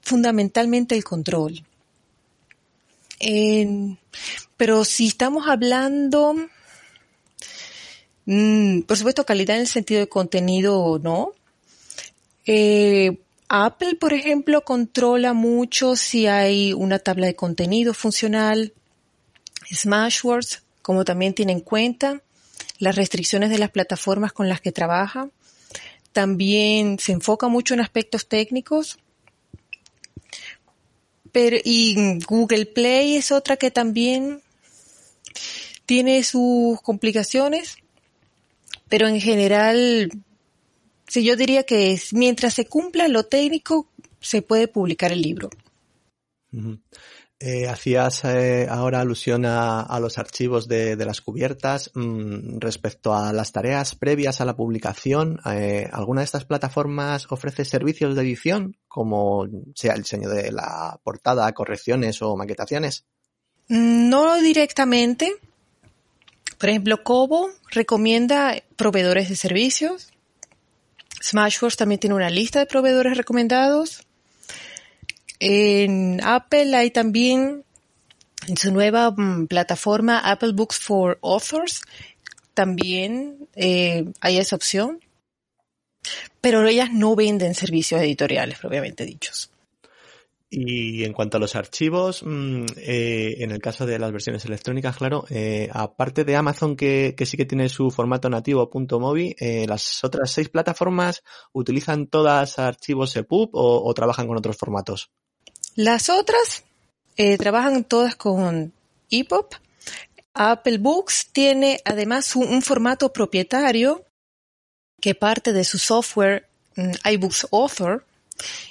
fundamentalmente 0.00 0.96
el 0.96 1.04
control. 1.04 1.64
pero 4.56 4.84
si 4.84 5.06
estamos 5.06 5.46
hablando, 5.46 6.34
mm, 8.26 8.80
por 8.80 8.96
supuesto, 8.96 9.24
calidad 9.24 9.56
en 9.56 9.62
el 9.62 9.68
sentido 9.68 10.00
de 10.00 10.08
contenido, 10.08 10.98
no. 10.98 11.32
Eh, 12.44 13.18
Apple, 13.54 13.96
por 13.96 14.14
ejemplo, 14.14 14.64
controla 14.64 15.34
mucho 15.34 15.94
si 15.94 16.26
hay 16.26 16.72
una 16.72 16.98
tabla 16.98 17.26
de 17.26 17.36
contenido 17.36 17.92
funcional. 17.92 18.72
Smashwords, 19.70 20.62
como 20.80 21.04
también 21.04 21.34
tiene 21.34 21.52
en 21.52 21.60
cuenta 21.60 22.22
las 22.78 22.96
restricciones 22.96 23.50
de 23.50 23.58
las 23.58 23.70
plataformas 23.70 24.32
con 24.32 24.48
las 24.48 24.62
que 24.62 24.72
trabaja. 24.72 25.28
También 26.12 26.98
se 26.98 27.12
enfoca 27.12 27.48
mucho 27.48 27.74
en 27.74 27.80
aspectos 27.80 28.26
técnicos. 28.26 28.98
Pero, 31.30 31.58
y 31.62 32.20
Google 32.26 32.64
Play 32.64 33.16
es 33.16 33.32
otra 33.32 33.58
que 33.58 33.70
también 33.70 34.40
tiene 35.84 36.24
sus 36.24 36.80
complicaciones, 36.80 37.76
pero 38.88 39.08
en 39.08 39.20
general, 39.20 40.10
sí, 41.12 41.24
yo 41.24 41.36
diría 41.36 41.64
que 41.64 42.00
mientras 42.12 42.54
se 42.54 42.64
cumpla 42.64 43.06
lo 43.06 43.24
técnico, 43.24 43.86
se 44.18 44.40
puede 44.40 44.66
publicar 44.66 45.12
el 45.12 45.20
libro. 45.20 45.50
Eh, 47.38 47.68
hacías 47.68 48.24
eh, 48.24 48.66
ahora 48.70 49.00
alusión 49.00 49.44
a, 49.44 49.98
los 50.00 50.16
archivos 50.16 50.68
de, 50.68 50.96
las 50.96 51.20
cubiertas 51.20 51.90
mm, 51.92 52.58
respecto 52.60 53.14
a 53.14 53.32
las 53.32 53.52
tareas 53.52 53.94
previas 53.94 54.40
a 54.40 54.46
la 54.46 54.56
publicación. 54.56 55.38
Eh, 55.44 55.86
¿Alguna 55.92 56.22
de 56.22 56.26
estas 56.26 56.46
plataformas 56.46 57.26
ofrece 57.30 57.66
servicios 57.66 58.14
de 58.14 58.22
edición, 58.22 58.78
como 58.88 59.46
sea 59.74 59.92
el 59.94 60.02
diseño 60.02 60.30
de 60.30 60.50
la 60.50 60.98
portada, 61.02 61.52
correcciones 61.52 62.22
o 62.22 62.36
maquetaciones? 62.36 63.04
No 63.68 64.40
directamente. 64.40 65.34
Por 66.58 66.70
ejemplo, 66.70 67.02
Kobo 67.02 67.50
recomienda 67.70 68.62
proveedores 68.76 69.28
de 69.28 69.36
servicios. 69.36 70.11
Smashworks 71.22 71.76
también 71.76 72.00
tiene 72.00 72.16
una 72.16 72.30
lista 72.30 72.58
de 72.58 72.66
proveedores 72.66 73.16
recomendados. 73.16 74.04
En 75.38 76.20
Apple 76.22 76.74
hay 76.76 76.90
también 76.90 77.64
en 78.48 78.56
su 78.56 78.72
nueva 78.72 79.10
mm, 79.10 79.46
plataforma 79.46 80.18
Apple 80.18 80.52
Books 80.52 80.78
for 80.78 81.18
Authors, 81.22 81.82
también 82.54 83.48
eh, 83.54 84.04
hay 84.20 84.38
esa 84.38 84.56
opción, 84.56 85.00
pero 86.40 86.66
ellas 86.66 86.90
no 86.92 87.14
venden 87.14 87.54
servicios 87.54 88.00
editoriales 88.00 88.58
propiamente 88.58 89.06
dichos. 89.06 89.51
Y 90.54 91.04
en 91.04 91.14
cuanto 91.14 91.38
a 91.38 91.40
los 91.40 91.56
archivos, 91.56 92.22
mm, 92.22 92.66
eh, 92.76 93.36
en 93.38 93.52
el 93.52 93.58
caso 93.58 93.86
de 93.86 93.98
las 93.98 94.12
versiones 94.12 94.44
electrónicas, 94.44 94.96
claro, 94.96 95.24
eh, 95.30 95.68
aparte 95.72 96.24
de 96.24 96.36
Amazon 96.36 96.76
que, 96.76 97.14
sí 97.24 97.36
que 97.38 97.46
tiene 97.46 97.70
su 97.70 97.90
formato 97.90 98.28
nativo 98.28 98.70
.mobi, 99.00 99.34
las 99.66 100.04
otras 100.04 100.30
seis 100.30 100.50
plataformas 100.50 101.22
utilizan 101.52 102.06
todas 102.06 102.58
archivos 102.58 103.16
EPUB 103.16 103.50
o 103.54 103.94
trabajan 103.94 104.26
con 104.26 104.36
otros 104.36 104.56
formatos. 104.58 105.10
Las 105.74 106.10
otras 106.10 106.64
eh, 107.16 107.38
trabajan 107.38 107.84
todas 107.84 108.14
con 108.14 108.72
EPUB. 109.10 109.46
Apple 110.34 110.78
Books 110.78 111.28
tiene 111.32 111.80
además 111.84 112.36
un, 112.36 112.62
formato 112.62 113.12
propietario 113.12 114.04
que 115.00 115.14
parte 115.14 115.52
de 115.52 115.64
su 115.64 115.78
software 115.78 116.48
mm, 116.76 116.92
iBooks 117.10 117.48
Author. 117.52 118.04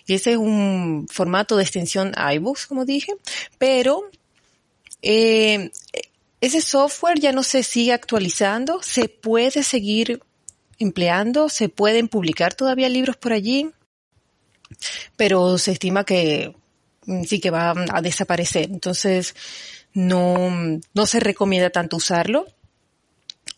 Y 0.06 0.16
ese 0.16 0.32
es 0.32 0.38
un 0.38 1.08
formato 1.10 1.56
de 1.58 1.64
extensión 1.64 2.14
iBooks, 2.36 2.68
como 2.68 2.86
dije. 2.86 3.14
Pero 3.58 4.04
eh, 5.02 5.72
ese 6.42 6.62
software 6.62 7.20
ya 7.20 7.32
no 7.32 7.44
se 7.44 7.64
sigue 7.64 7.94
actualizando. 7.94 8.82
Se 8.84 9.10
puede 9.10 9.64
seguir 9.64 10.22
empleando. 10.80 11.50
Se 11.50 11.70
pueden 11.70 12.08
publicar 12.08 12.54
todavía 12.54 12.90
libros 12.90 13.18
por 13.18 13.34
allí. 13.34 13.72
Pero 15.16 15.58
se 15.58 15.74
estima 15.74 16.06
que 16.06 16.56
Mm, 17.06 17.24
sí 17.24 17.40
que 17.40 17.50
va 17.50 17.74
a 17.92 18.02
desaparecer. 18.02 18.66
Entonces, 18.72 19.36
no, 19.94 20.80
no 20.94 21.06
se 21.06 21.20
recomienda 21.20 21.70
tanto 21.70 21.98
usarlo. 21.98 22.46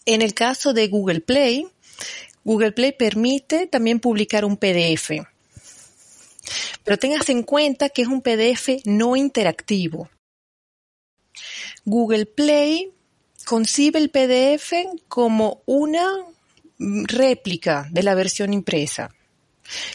En 0.05 0.21
el 0.21 0.33
caso 0.33 0.73
de 0.73 0.87
Google 0.87 1.21
Play, 1.21 1.67
Google 2.43 2.71
Play 2.71 2.93
permite 2.93 3.67
también 3.67 3.99
publicar 3.99 4.45
un 4.45 4.57
PDF. 4.57 5.11
Pero 6.83 6.97
tengas 6.97 7.29
en 7.29 7.43
cuenta 7.43 7.89
que 7.89 8.01
es 8.01 8.07
un 8.07 8.21
PDF 8.21 8.81
no 8.85 9.15
interactivo. 9.15 10.09
Google 11.85 12.25
Play 12.25 12.91
concibe 13.45 13.99
el 13.99 14.09
PDF 14.09 14.73
como 15.07 15.61
una 15.65 16.07
réplica 16.77 17.87
de 17.91 18.03
la 18.03 18.15
versión 18.15 18.53
impresa. 18.53 19.13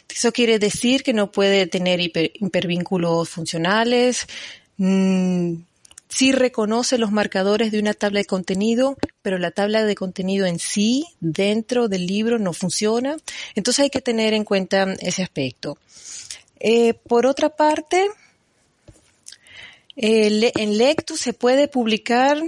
Eso 0.09 0.33
quiere 0.33 0.59
decir 0.59 1.03
que 1.03 1.13
no 1.13 1.31
puede 1.31 1.67
tener 1.67 2.01
hipervínculos 2.01 3.29
funcionales, 3.29 4.27
mm, 4.79 5.55
sí 6.09 6.33
reconoce 6.33 6.99
los 6.99 7.13
marcadores 7.13 7.71
de 7.71 7.79
una 7.79 7.95
tabla 7.95 8.21
de 8.21 8.25
contenido, 8.25 8.97
pero 9.23 9.39
la 9.39 9.51
tabla 9.51 9.85
de 9.85 9.95
contenido 9.95 10.47
en 10.47 10.59
sí, 10.59 11.07
dentro 11.21 11.89
del 11.89 12.07
libro, 12.07 12.39
no 12.39 12.53
funciona. 12.53 13.17
Entonces 13.55 13.85
hay 13.85 13.91
que 13.91 14.01
tener 14.01 14.35
en 14.35 14.45
cuenta 14.45 14.95
ese 15.01 15.23
aspecto. 15.23 15.79
Eh, 16.61 16.95
por 16.95 17.27
otra 17.27 17.51
parte, 17.51 18.09
en 19.97 20.79
Lectus 20.79 21.21
se 21.21 21.33
puede 21.33 21.69
publicar 21.69 22.43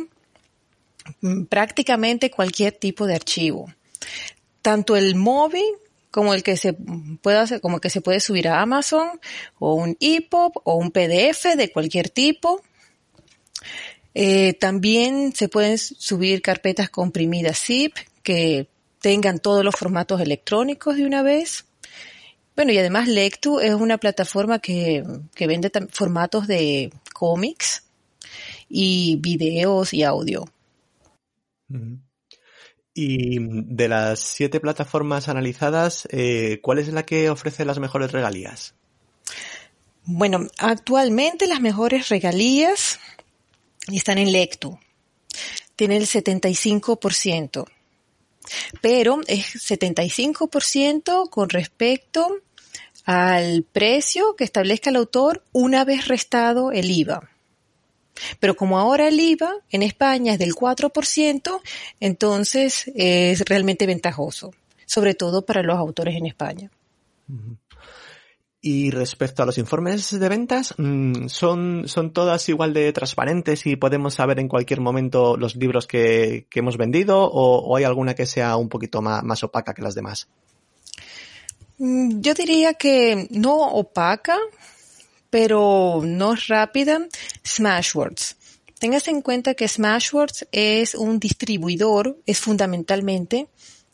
mm, 1.21 1.45
prácticamente 1.45 2.31
cualquier 2.31 2.73
tipo 2.73 3.07
de 3.07 3.15
archivo. 3.15 3.73
Tanto 4.63 4.97
el 4.97 5.15
móvil 5.17 5.65
como 6.11 6.35
el 6.35 6.43
que 6.43 6.57
se 6.57 6.75
puede 7.23 7.39
hacer, 7.39 7.61
como 7.61 7.81
que 7.81 7.91
se 7.91 8.01
puede 8.01 8.21
subir 8.21 8.49
a 8.49 8.61
Amazon 8.61 9.21
o 9.59 9.75
un 9.75 9.97
EPUB 10.01 10.53
o 10.65 10.75
un 10.77 10.91
PDF 10.91 11.57
de 11.57 11.71
cualquier 11.73 12.09
tipo. 12.09 12.63
Eh, 14.15 14.55
también 14.55 15.33
se 15.35 15.49
pueden 15.49 15.79
subir 15.79 16.43
carpetas 16.43 16.91
comprimidas 16.91 17.59
zip 17.59 17.95
que 18.23 18.69
tengan 19.01 19.39
todos 19.39 19.65
los 19.65 19.77
formatos 19.77 20.21
electrónicos 20.21 20.97
de 20.97 21.07
una 21.07 21.23
vez. 21.23 21.65
Bueno, 22.57 22.73
y 22.73 22.79
además 22.79 23.09
Lectu 23.09 23.61
es 23.61 23.75
una 23.75 23.99
plataforma 23.99 24.59
que, 24.59 25.05
que 25.35 25.47
vende 25.47 25.71
formatos 25.91 26.47
de 26.47 26.93
cómics 27.15 27.85
y 28.69 29.17
videos 29.17 29.93
y 29.93 30.03
audio. 30.05 30.45
Y 32.95 33.39
de 33.39 33.89
las 33.89 34.21
siete 34.21 34.61
plataformas 34.61 35.29
analizadas, 35.29 36.09
eh, 36.11 36.61
¿cuál 36.63 36.79
es 36.79 36.89
la 36.89 37.05
que 37.05 37.31
ofrece 37.31 37.65
las 37.65 37.79
mejores 37.79 38.13
regalías? 38.13 38.75
Bueno, 40.05 40.47
actualmente 40.59 41.47
las 41.47 41.61
mejores 41.61 42.09
regalías 42.09 42.99
están 43.93 44.19
en 44.19 44.33
Lectu. 44.33 44.79
Tiene 45.77 45.97
el 45.97 46.07
75%. 46.07 47.67
Pero 48.81 49.21
es 49.27 49.55
75% 49.55 51.29
con 51.29 51.49
respecto 51.49 52.37
al 53.05 53.65
precio 53.65 54.37
que 54.37 54.45
establezca 54.45 54.91
el 54.91 54.97
autor 54.97 55.43
una 55.53 55.85
vez 55.85 56.09
restado 56.09 56.73
el 56.73 56.91
IVA. 56.91 57.29
Pero 58.39 58.55
como 58.57 58.79
ahora 58.79 59.09
el 59.09 59.19
IVA 59.19 59.53
en 59.71 59.83
España 59.83 60.35
es 60.35 60.39
del 60.39 60.55
4%, 60.55 61.61
entonces 62.01 62.91
es 62.95 63.41
realmente 63.47 63.87
ventajoso, 63.87 64.53
sobre 64.87 65.15
todo 65.15 65.45
para 65.47 65.63
los 65.63 65.77
autores 65.77 66.17
en 66.17 66.27
España. 66.27 66.71
Y 68.63 68.91
respecto 68.91 69.43
a 69.43 69.47
los 69.47 69.57
informes 69.57 70.19
de 70.19 70.29
ventas, 70.29 70.75
mm, 70.77 71.29
¿son, 71.29 71.85
son 71.87 72.13
todas 72.13 72.47
igual 72.51 72.75
de 72.75 72.93
transparentes 72.93 73.65
y 73.67 73.77
podemos 73.77 74.15
saber 74.15 74.39
en 74.39 74.49
cualquier 74.49 74.83
momento 74.83 75.39
los 75.39 75.57
libros 75.57 75.87
que, 75.87 76.47
hemos 76.55 76.77
vendido 76.77 77.23
o, 77.23 77.75
hay 77.75 77.85
alguna 77.85 78.15
que 78.15 78.27
sea 78.27 78.57
un 78.57 78.69
poquito 78.69 79.01
más, 79.01 79.25
más 79.25 79.43
opaca 79.43 79.73
que 79.73 79.81
las 79.81 79.95
demás? 79.95 80.29
Mm, 81.79 82.21
yo 82.21 82.35
diría 82.35 82.75
que 82.75 83.29
no 83.31 83.57
opaca, 83.57 84.37
pero 85.31 86.03
no 86.05 86.35
rápida, 86.47 87.07
Smashwords. 87.43 88.37
Tengas 88.79 89.09
en 89.09 89.23
cuenta 89.23 89.55
que 89.55 89.69
Smashwords 89.69 90.49
es 90.53 90.95
un 90.95 91.19
distribuidor, 91.19 92.19
es 92.27 92.41
fundamentalmente 92.41 93.49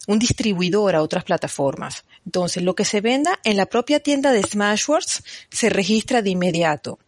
un 0.07 0.19
distribuidor 0.19 0.95
a 0.95 1.03
otras 1.03 1.25
plataformas. 1.25 2.05
Entonces, 2.25 2.63
lo 2.63 2.75
que 2.75 2.85
se 2.85 3.01
venda 3.01 3.39
en 3.45 3.57
la 3.57 3.67
propia 3.67 4.01
tienda 4.01 4.33
de 4.33 4.43
Smashwords 4.43 5.25
se 5.51 5.69
registra 5.69 6.23
de 6.23 6.31
inmediato. 6.31 6.99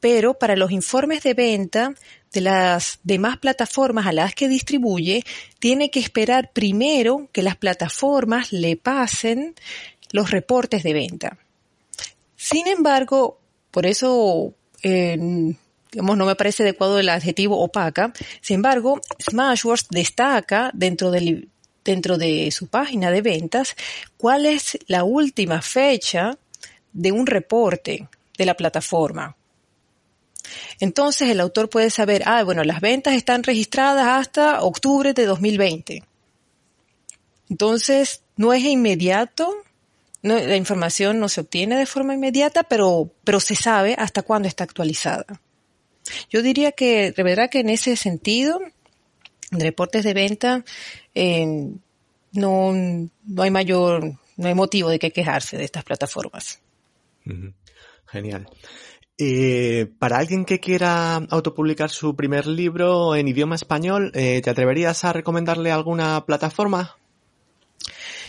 Pero 0.00 0.34
para 0.34 0.56
los 0.56 0.70
informes 0.70 1.22
de 1.24 1.34
venta 1.34 1.94
de 2.32 2.40
las 2.40 3.00
demás 3.02 3.38
plataformas 3.38 4.06
a 4.06 4.12
las 4.12 4.34
que 4.34 4.48
distribuye, 4.48 5.24
tiene 5.58 5.90
que 5.90 6.00
esperar 6.00 6.52
primero 6.52 7.28
que 7.32 7.42
las 7.42 7.56
plataformas 7.56 8.52
le 8.52 8.76
pasen 8.76 9.54
los 10.12 10.30
reportes 10.30 10.82
de 10.82 10.92
venta. 10.92 11.38
Sin 12.36 12.68
embargo, 12.68 13.40
por 13.70 13.86
eso, 13.86 14.54
digamos, 14.82 16.16
no 16.16 16.26
me 16.26 16.36
parece 16.36 16.62
adecuado 16.62 16.98
el 17.00 17.08
adjetivo 17.08 17.60
opaca. 17.60 18.12
Sin 18.40 18.56
embargo, 18.56 19.00
Smashwords 19.18 19.88
destaca 19.90 20.70
dentro 20.74 21.10
del, 21.10 21.48
dentro 21.88 22.18
de 22.18 22.50
su 22.50 22.66
página 22.66 23.10
de 23.10 23.22
ventas 23.22 23.74
cuál 24.18 24.44
es 24.44 24.78
la 24.88 25.04
última 25.04 25.62
fecha 25.62 26.36
de 26.92 27.12
un 27.12 27.26
reporte 27.26 28.06
de 28.36 28.44
la 28.44 28.54
plataforma. 28.54 29.34
Entonces 30.80 31.30
el 31.30 31.40
autor 31.40 31.70
puede 31.70 31.88
saber, 31.88 32.24
ah, 32.26 32.44
bueno, 32.44 32.62
las 32.62 32.82
ventas 32.82 33.14
están 33.14 33.42
registradas 33.42 34.06
hasta 34.06 34.62
octubre 34.62 35.14
de 35.14 35.24
2020. 35.24 36.02
Entonces, 37.48 38.20
no 38.36 38.52
es 38.52 38.62
inmediato 38.64 39.56
la 40.20 40.56
información 40.56 41.20
no 41.20 41.28
se 41.28 41.40
obtiene 41.40 41.78
de 41.78 41.86
forma 41.86 42.12
inmediata, 42.12 42.64
pero, 42.64 43.10
pero 43.24 43.40
se 43.40 43.54
sabe 43.54 43.94
hasta 43.96 44.22
cuándo 44.22 44.48
está 44.48 44.64
actualizada. 44.64 45.24
Yo 46.28 46.42
diría 46.42 46.72
que, 46.72 47.12
de 47.12 47.22
verdad 47.22 47.48
que 47.48 47.60
en 47.60 47.70
ese 47.70 47.96
sentido, 47.96 48.60
en 48.60 48.72
reportes 49.50 50.04
de 50.04 50.14
venta, 50.14 50.64
eh, 51.14 51.46
no, 52.32 52.72
no 52.72 53.42
hay 53.42 53.50
mayor, 53.50 54.12
no 54.36 54.48
hay 54.48 54.54
motivo 54.54 54.90
de 54.90 54.98
que 54.98 55.10
quejarse 55.10 55.56
de 55.56 55.64
estas 55.64 55.84
plataformas. 55.84 56.60
Genial. 58.06 58.48
Eh, 59.20 59.90
para 59.98 60.18
alguien 60.18 60.44
que 60.44 60.60
quiera 60.60 61.16
autopublicar 61.16 61.90
su 61.90 62.14
primer 62.14 62.46
libro 62.46 63.16
en 63.16 63.26
idioma 63.26 63.56
español, 63.56 64.12
eh, 64.14 64.40
¿te 64.42 64.50
atreverías 64.50 65.04
a 65.04 65.12
recomendarle 65.12 65.72
alguna 65.72 66.24
plataforma? 66.24 66.96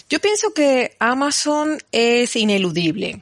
Yo 0.09 0.19
pienso 0.19 0.51
que 0.53 0.95
Amazon 0.97 1.77
es 1.91 2.35
ineludible. 2.35 3.21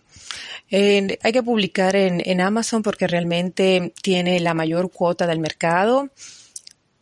hay 0.72 1.32
que 1.34 1.44
publicar 1.44 1.98
en, 1.98 2.22
en, 2.24 2.39
Amazon 2.39 2.82
porque 2.82 3.08
realmente 3.08 3.94
tiene 4.01 4.39
la 4.39 4.54
mayor 4.54 4.89
cuota 4.89 5.27
del 5.27 5.39
mercado. 5.39 6.10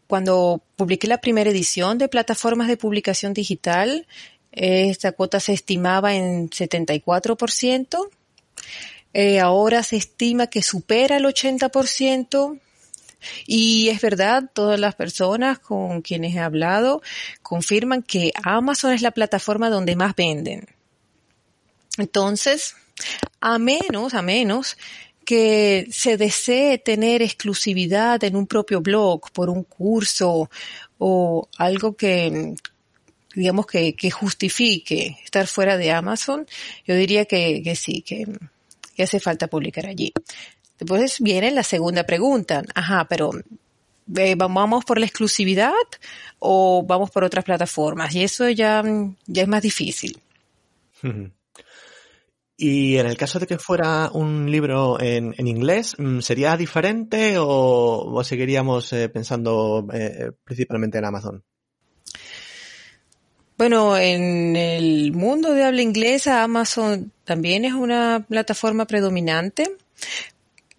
Cuando 0.08 0.62
publiqué 0.76 1.08
la 1.08 1.20
primera 1.20 1.50
edición 1.50 1.98
de 1.98 2.08
plataformas 2.08 2.68
de 2.68 2.78
publicación 2.78 3.34
digital, 3.34 4.08
esta 4.52 5.12
cuota 5.12 5.40
se 5.40 5.54
estimaba 5.54 6.16
en 6.16 6.50
74%. 6.50 8.10
Eh, 9.14 9.40
ahora 9.40 9.84
se 9.84 9.98
estima 9.98 10.48
que 10.48 10.62
supera 10.62 11.18
el 11.18 11.26
80%. 11.26 12.60
Y 13.48 13.90
es 13.90 14.02
verdad, 14.02 14.50
todas 14.54 14.80
las 14.80 14.96
personas 14.96 15.60
con 15.60 16.02
quienes 16.02 16.36
he 16.36 16.40
hablado 16.40 17.02
confirman 17.42 18.04
que 18.04 18.32
Amazon 18.44 18.94
es 18.94 19.02
la 19.02 19.12
plataforma 19.12 19.70
donde 19.70 19.96
más 19.96 20.16
venden. 20.16 20.68
Entonces, 21.98 22.76
a 23.42 23.58
menos, 23.58 24.14
a 24.14 24.22
menos 24.22 24.78
que 25.26 25.88
se 25.92 26.18
desee 26.18 26.78
tener 26.78 27.22
exclusividad 27.22 28.24
en 28.24 28.36
un 28.36 28.48
propio 28.48 28.82
blog 28.82 29.32
por 29.32 29.50
un 29.50 29.64
curso 29.64 30.50
o 30.98 31.50
algo 31.58 31.96
que, 31.96 32.56
digamos 33.34 33.66
que, 33.66 34.12
justifique 34.12 35.18
estar 35.24 35.48
fuera 35.48 35.78
de 35.78 35.92
Amazon, 35.92 36.46
yo 36.86 36.96
diría 36.96 37.26
que, 37.26 37.62
que 37.64 37.76
sí, 37.76 38.02
que, 38.02 38.26
que 38.96 39.04
hace 39.04 39.20
falta 39.20 39.48
publicar 39.48 39.88
allí. 39.88 40.14
Después 40.80 41.20
viene 41.20 41.52
la 41.52 41.64
segunda 41.64 42.06
pregunta. 42.06 42.64
Ajá, 42.74 43.06
pero 43.10 43.32
eh, 44.16 44.36
¿vamos 44.36 44.86
por 44.86 45.00
la 45.00 45.06
exclusividad 45.06 45.74
o 46.40 46.84
vamos 46.86 47.12
por 47.12 47.24
otras 47.24 47.46
plataformas? 47.46 48.14
Y 48.14 48.24
eso 48.24 48.50
ya, 48.50 48.84
ya 49.26 49.42
es 49.42 49.48
más 49.48 49.62
difícil. 49.62 50.20
Y 52.58 52.98
en 52.98 53.06
el 53.06 53.18
caso 53.18 53.40
de 53.40 53.48
que 53.48 53.58
fuera 53.58 54.10
un 54.14 54.50
libro 54.50 55.00
en, 55.00 55.34
inglés, 55.46 55.96
mm, 55.98 56.20
¿sería 56.20 56.56
diferente 56.56 57.36
o, 57.38 58.22
seguiríamos 58.24 58.94
eh, 58.94 59.10
pensando 59.10 59.86
eh, 59.92 60.32
principalmente 60.44 60.98
en 60.98 61.06
Amazon? 61.06 61.44
Bueno, 63.58 63.98
en 63.98 64.56
el 64.56 65.12
mundo 65.14 65.54
de 65.54 65.64
habla 65.64 65.82
inglesa, 65.82 66.44
Amazon 66.44 67.12
también 67.24 67.64
es 67.66 67.74
una 67.74 68.26
plataforma 68.28 68.86
predominante, 68.86 69.78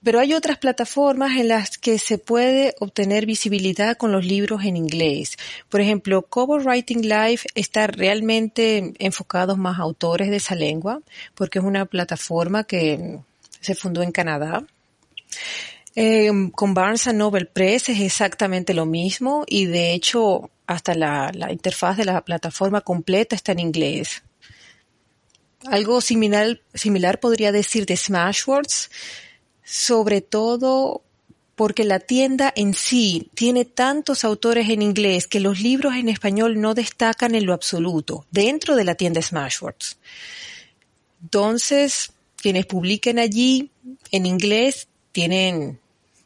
pero 0.07 0.21
hay 0.21 0.35
otras 0.35 0.59
plataformas 0.59 1.37
en 1.37 1.49
las 1.49 1.79
que 1.79 1.99
se 1.99 2.17
puede 2.17 2.77
obtener 2.79 3.27
visibilidad 3.27 3.97
con 3.97 4.13
los 4.13 4.25
libros 4.25 4.63
en 4.63 4.77
inglés. 4.77 5.37
Por 5.69 5.81
ejemplo, 5.81 6.23
Cover 6.23 6.65
Writing 6.65 7.03
Live 7.03 7.41
está 7.57 7.89
realmente 7.89 8.95
enfocado 9.01 9.57
más 9.57 9.81
a 9.81 9.83
autores 9.83 10.31
de 10.31 10.37
esa 10.37 10.55
lengua, 10.55 11.01
porque 11.35 11.59
es 11.59 11.65
una 11.65 11.87
plataforma 11.87 12.63
que 12.63 13.19
se 13.61 13.75
fundó 13.75 14.01
en 14.01 14.13
Canadá. 14.13 14.65
Eh, 15.97 16.31
con 16.53 16.73
Barnes 16.73 17.13
Noble 17.13 17.47
Press 17.47 17.89
es 17.89 17.99
exactamente 17.99 18.75
lo 18.75 18.87
mismo 18.87 19.43
y 19.49 19.65
de 19.65 19.93
hecho 19.93 20.51
hasta 20.69 20.95
la, 20.95 21.33
la 21.35 21.50
interfaz 21.50 21.97
de 21.97 22.04
la 22.04 22.25
plataforma 22.25 22.80
completa 22.80 23.35
está 23.35 23.50
en 23.50 23.59
inglés. 23.59 24.23
Algo 25.65 26.00
similar, 26.00 26.61
similar 26.75 27.19
podría 27.19 27.50
decir 27.50 27.87
de 27.87 27.97
Smashwords, 27.97 28.89
sobre 29.67 30.21
todo 30.21 31.02
porque 31.57 31.83
la 31.83 31.99
tienda 31.99 32.52
en 32.55 32.73
sí 32.73 33.31
tiene 33.35 33.65
tantos 33.65 34.25
autores 34.25 34.69
en 34.69 34.81
inglés 34.81 35.26
que 35.26 35.41
los 35.41 35.61
libros 35.61 35.97
en 35.97 36.09
español 36.09 36.61
no 36.61 36.73
destacan 36.73 37.35
en 37.35 37.47
lo 37.47 37.52
absoluto 37.52 38.26
dentro 38.31 38.76
de 38.76 38.85
la 38.85 38.95
tienda 38.95 39.21
Smashwords. 39.21 39.99
Entonces, 41.21 42.13
quienes 42.37 42.67
publiquen 42.67 43.19
allí 43.19 43.71
en 44.13 44.26
inglés 44.26 44.87
tienen, 45.11 45.81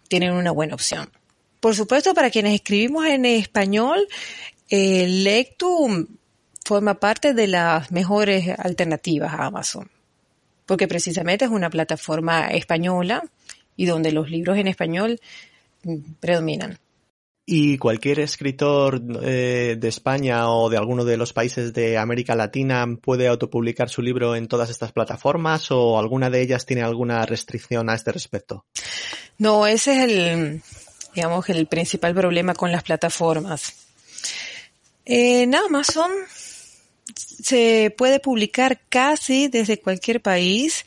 tienen 0.08 0.32
una 0.32 0.50
buena 0.50 0.74
opción. 0.74 1.10
Por 1.60 1.74
supuesto, 1.74 2.12
para 2.12 2.30
quienes 2.30 2.54
escribimos 2.54 3.06
en 3.06 3.24
español, 3.24 4.06
el 4.68 5.24
Lectum 5.24 6.08
forma 6.62 7.00
parte 7.00 7.32
de 7.32 7.46
las 7.46 7.90
mejores 7.90 8.48
alternativas 8.58 9.32
a 9.32 9.46
Amazon 9.46 9.90
porque 10.70 10.86
precisamente 10.86 11.46
es 11.46 11.50
una 11.50 11.68
plataforma 11.68 12.46
española 12.46 13.24
y 13.74 13.86
donde 13.86 14.12
los 14.12 14.30
libros 14.30 14.56
en 14.56 14.68
español 14.68 15.18
mm, 15.82 16.12
predominan. 16.20 16.78
¿Y 17.44 17.76
cualquier 17.76 18.20
escritor 18.20 19.02
eh, 19.20 19.74
de 19.76 19.88
España 19.88 20.48
o 20.48 20.70
de 20.70 20.76
alguno 20.76 21.04
de 21.04 21.16
los 21.16 21.32
países 21.32 21.72
de 21.72 21.98
América 21.98 22.36
Latina 22.36 22.86
puede 23.02 23.26
autopublicar 23.26 23.88
su 23.88 24.00
libro 24.00 24.36
en 24.36 24.46
todas 24.46 24.70
estas 24.70 24.92
plataformas 24.92 25.72
o 25.72 25.98
alguna 25.98 26.30
de 26.30 26.40
ellas 26.40 26.64
tiene 26.66 26.82
alguna 26.82 27.26
restricción 27.26 27.90
a 27.90 27.96
este 27.96 28.12
respecto? 28.12 28.64
No, 29.38 29.66
ese 29.66 29.90
es 29.90 30.08
el, 30.08 30.62
digamos, 31.16 31.48
el 31.48 31.66
principal 31.66 32.14
problema 32.14 32.54
con 32.54 32.70
las 32.70 32.84
plataformas. 32.84 33.74
En 35.04 35.52
Amazon 35.52 36.12
se 37.16 37.94
puede 37.96 38.20
publicar 38.20 38.80
casi 38.88 39.48
desde 39.48 39.80
cualquier 39.80 40.20
país, 40.20 40.84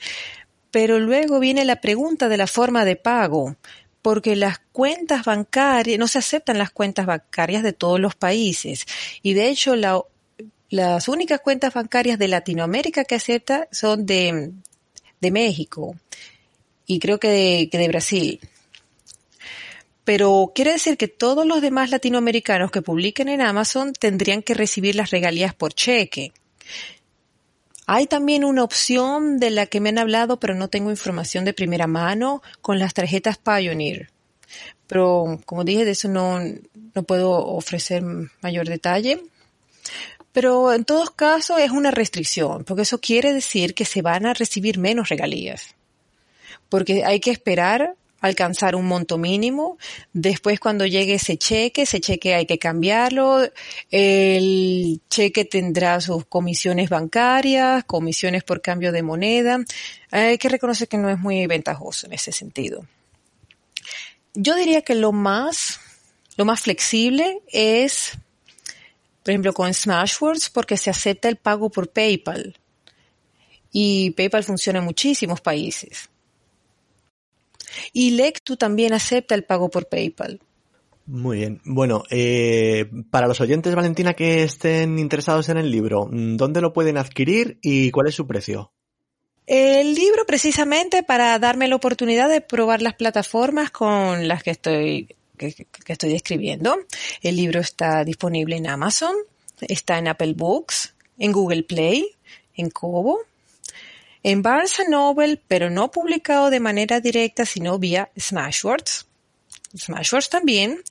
pero 0.71 0.99
luego 0.99 1.39
viene 1.39 1.65
la 1.65 1.81
pregunta 1.81 2.29
de 2.29 2.37
la 2.37 2.47
forma 2.47 2.85
de 2.85 2.95
pago, 2.95 3.55
porque 4.01 4.35
las 4.35 4.59
cuentas 4.71 5.25
bancarias, 5.25 5.99
no 5.99 6.07
se 6.07 6.19
aceptan 6.19 6.57
las 6.57 6.71
cuentas 6.71 7.05
bancarias 7.05 7.63
de 7.63 7.73
todos 7.73 7.99
los 7.99 8.15
países. 8.15 8.85
Y 9.21 9.33
de 9.33 9.49
hecho, 9.49 9.75
las 9.75 11.07
únicas 11.07 11.39
cuentas 11.41 11.73
bancarias 11.73 12.19
de 12.19 12.27
Latinoamérica 12.27 13.05
que 13.05 13.15
acepta 13.15 13.67
son 13.71 14.05
de, 14.05 14.51
de 15.21 15.31
México 15.31 15.95
y 16.85 16.99
creo 16.99 17.19
que 17.19 17.29
de, 17.29 17.69
que 17.69 17.77
de 17.77 17.87
Brasil. 17.87 18.39
Pero 20.03 20.51
quiere 20.53 20.73
decir 20.73 20.97
que 20.97 21.07
todos 21.07 21.45
los 21.45 21.61
demás 21.61 21.89
latinoamericanos 21.89 22.71
que 22.71 22.81
publiquen 22.81 23.29
en 23.29 23.41
Amazon 23.41 23.93
tendrían 23.93 24.41
que 24.41 24.53
recibir 24.53 24.95
las 24.95 25.11
regalías 25.11 25.53
por 25.53 25.73
cheque. 25.73 26.33
Hay 27.85 28.07
también 28.07 28.45
una 28.45 28.63
opción 28.63 29.39
de 29.39 29.49
la 29.49 29.65
que 29.65 29.79
me 29.79 29.89
han 29.89 29.97
hablado, 29.97 30.39
pero 30.39 30.55
no 30.55 30.69
tengo 30.69 30.89
información 30.89 31.45
de 31.45 31.53
primera 31.53 31.87
mano, 31.87 32.41
con 32.61 32.79
las 32.79 32.93
tarjetas 32.93 33.37
Pioneer. 33.37 34.09
Pero 34.87 35.41
como 35.45 35.63
dije, 35.63 35.85
de 35.85 35.91
eso 35.91 36.07
no, 36.07 36.39
no 36.39 37.03
puedo 37.03 37.31
ofrecer 37.31 38.03
mayor 38.41 38.67
detalle. 38.67 39.23
Pero 40.31 40.73
en 40.73 40.85
todos 40.85 41.11
casos 41.11 41.59
es 41.59 41.71
una 41.71 41.91
restricción, 41.91 42.63
porque 42.63 42.83
eso 42.83 42.99
quiere 42.99 43.33
decir 43.33 43.73
que 43.73 43.85
se 43.85 44.01
van 44.01 44.25
a 44.25 44.33
recibir 44.33 44.79
menos 44.79 45.09
regalías. 45.09 45.75
Porque 46.69 47.05
hay 47.05 47.19
que 47.19 47.31
esperar 47.31 47.95
alcanzar 48.23 48.75
un 48.75 48.85
monto 48.85 49.17
mínimo. 49.17 49.77
Después 50.13 50.57
cuando 50.57 50.85
llegue 50.85 51.15
ese 51.15 51.37
cheque, 51.37 51.81
ese 51.81 51.99
cheque 51.99 52.33
hay 52.33 52.45
que 52.45 52.57
cambiarlo. 52.57 53.41
El 53.91 55.01
cheque 55.09 55.43
tendrá 55.43 55.99
sus 55.99 56.25
comisiones 56.25 56.89
bancarias, 56.89 57.83
comisiones 57.83 58.45
por 58.45 58.61
cambio 58.61 58.93
de 58.93 59.03
moneda. 59.03 59.59
Hay 60.09 60.37
que 60.37 60.47
reconocer 60.47 60.87
que 60.87 60.97
no 60.97 61.09
es 61.09 61.19
muy 61.19 61.45
ventajoso 61.47 62.07
en 62.07 62.13
ese 62.13 62.31
sentido. 62.31 62.87
Yo 64.33 64.55
diría 64.55 64.83
que 64.83 64.95
lo 64.95 65.11
más, 65.11 65.81
lo 66.37 66.45
más 66.45 66.61
flexible 66.61 67.41
es, 67.49 68.17
por 69.21 69.31
ejemplo, 69.31 69.53
con 69.53 69.73
Smashwords 69.73 70.49
porque 70.49 70.77
se 70.77 70.89
acepta 70.89 71.27
el 71.27 71.35
pago 71.35 71.69
por 71.69 71.89
PayPal. 71.89 72.57
Y 73.73 74.11
PayPal 74.11 74.45
funciona 74.45 74.79
en 74.79 74.85
muchísimos 74.85 75.41
países. 75.41 76.09
Y 77.91 78.11
Lectu 78.11 78.57
también 78.57 78.93
acepta 78.93 79.35
el 79.35 79.43
pago 79.43 79.69
por 79.69 79.87
PayPal. 79.87 80.39
Muy 81.05 81.39
bien. 81.39 81.61
Bueno, 81.65 82.03
eh, 82.09 82.89
para 83.09 83.27
los 83.27 83.41
oyentes, 83.41 83.75
Valentina, 83.75 84.13
que 84.13 84.43
estén 84.43 84.99
interesados 84.99 85.49
en 85.49 85.57
el 85.57 85.69
libro, 85.69 86.07
¿dónde 86.09 86.61
lo 86.61 86.71
pueden 86.71 86.97
adquirir 86.97 87.57
y 87.61 87.91
cuál 87.91 88.07
es 88.07 88.15
su 88.15 88.25
precio? 88.25 88.71
El 89.45 89.93
libro, 89.93 90.25
precisamente, 90.25 91.03
para 91.03 91.37
darme 91.37 91.67
la 91.67 91.75
oportunidad 91.75 92.29
de 92.29 92.39
probar 92.39 92.81
las 92.81 92.93
plataformas 92.93 93.71
con 93.71 94.29
las 94.29 94.41
que 94.41 94.51
estoy, 94.51 95.15
que, 95.37 95.67
estoy 95.87 96.13
escribiendo. 96.13 96.77
El 97.21 97.35
libro 97.35 97.59
está 97.59 98.05
disponible 98.05 98.55
en 98.55 98.67
Amazon, 98.67 99.13
está 99.59 99.97
en 99.97 100.07
Apple 100.07 100.33
Books, 100.33 100.95
en 101.17 101.33
Google 101.33 101.63
Play, 101.63 102.07
en 102.55 102.69
Kobo, 102.69 103.19
en 104.23 104.41
Barnes 104.41 104.81
Noble, 104.89 105.41
pero 105.47 105.69
no 105.69 105.91
publicado 105.91 106.49
de 106.49 106.59
manera 106.59 106.99
directa, 106.99 107.45
sino 107.45 107.77
vía 107.77 108.09
Smashwords. 108.17 109.05
Smashwords 109.77 110.29
también. 110.29 110.81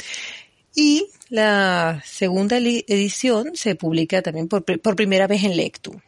Y 0.75 1.09
la 1.29 2.03
segunda 2.05 2.59
edición 2.59 3.53
se 3.55 3.75
publica 3.75 4.23
también 4.23 4.49
por, 4.49 4.65
por 4.65 4.97
primera 4.97 5.27
vez 5.27 5.45
en 5.45 5.57
Lectu. 5.57 6.01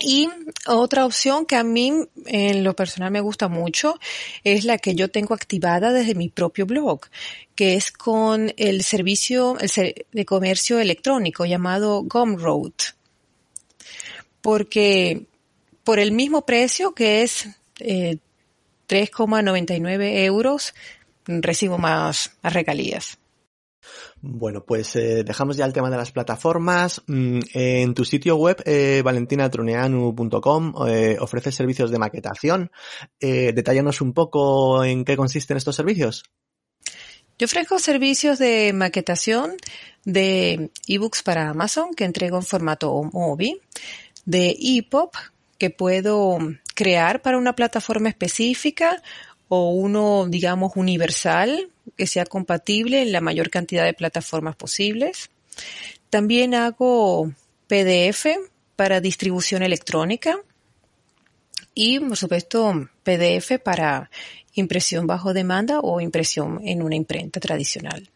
Y 0.00 0.28
otra 0.66 1.06
opción 1.06 1.46
que 1.46 1.56
a 1.56 1.62
mí 1.62 1.92
en 2.26 2.64
lo 2.64 2.74
personal 2.74 3.12
me 3.12 3.20
gusta 3.20 3.48
mucho 3.48 3.98
es 4.42 4.64
la 4.64 4.78
que 4.78 4.94
yo 4.94 5.10
tengo 5.10 5.34
activada 5.34 5.92
desde 5.92 6.14
mi 6.14 6.28
propio 6.28 6.66
blog, 6.66 7.02
que 7.54 7.74
es 7.74 7.92
con 7.92 8.52
el 8.56 8.82
servicio 8.82 9.56
de 10.12 10.24
comercio 10.24 10.80
electrónico 10.80 11.44
llamado 11.44 12.02
Gumroad. 12.02 12.72
Porque 14.42 15.26
por 15.84 15.98
el 15.98 16.12
mismo 16.12 16.46
precio 16.46 16.94
que 16.94 17.22
es 17.22 17.48
3,99 17.78 20.02
eh, 20.02 20.24
euros, 20.24 20.74
recibo 21.26 21.78
más, 21.78 22.32
más 22.42 22.52
regalías. 22.52 23.18
Bueno, 24.20 24.64
pues 24.64 24.96
eh, 24.96 25.22
dejamos 25.22 25.56
ya 25.56 25.66
el 25.66 25.72
tema 25.72 25.90
de 25.90 25.98
las 25.98 26.10
plataformas. 26.10 27.02
Mm, 27.06 27.40
en 27.52 27.94
tu 27.94 28.04
sitio 28.04 28.36
web, 28.36 28.62
eh, 28.64 29.02
valentinatruneanu.com, 29.04 30.74
eh, 30.88 31.16
ofreces 31.20 31.54
servicios 31.54 31.90
de 31.90 31.98
maquetación. 31.98 32.70
Eh, 33.20 33.52
detállanos 33.54 34.00
un 34.00 34.14
poco 34.14 34.82
en 34.82 35.04
qué 35.04 35.16
consisten 35.16 35.58
estos 35.58 35.76
servicios. 35.76 36.24
Yo 37.38 37.46
ofrezco 37.46 37.78
servicios 37.78 38.38
de 38.38 38.72
maquetación 38.72 39.56
de 40.04 40.70
ebooks 40.86 41.22
para 41.22 41.50
Amazon 41.50 41.92
que 41.94 42.04
entrego 42.04 42.38
en 42.38 42.44
formato 42.44 43.02
MOBI, 43.12 43.60
de 44.24 44.56
EPUB 44.58 45.10
que 45.58 45.70
puedo 45.70 46.38
crear 46.74 47.22
para 47.22 47.38
una 47.38 47.54
plataforma 47.54 48.08
específica 48.08 49.02
o 49.48 49.70
uno, 49.70 50.26
digamos, 50.28 50.72
universal 50.76 51.70
que 51.96 52.06
sea 52.06 52.24
compatible 52.24 53.02
en 53.02 53.12
la 53.12 53.20
mayor 53.20 53.50
cantidad 53.50 53.84
de 53.84 53.94
plataformas 53.94 54.56
posibles. 54.56 55.30
También 56.10 56.54
hago 56.54 57.32
PDF 57.68 58.26
para 58.76 59.00
distribución 59.00 59.62
electrónica 59.62 60.38
y, 61.74 62.00
por 62.00 62.16
supuesto, 62.16 62.88
PDF 63.02 63.58
para 63.62 64.10
impresión 64.54 65.06
bajo 65.06 65.34
demanda 65.34 65.80
o 65.80 66.00
impresión 66.00 66.60
en 66.64 66.82
una 66.82 66.96
imprenta 66.96 67.40
tradicional. 67.40 68.08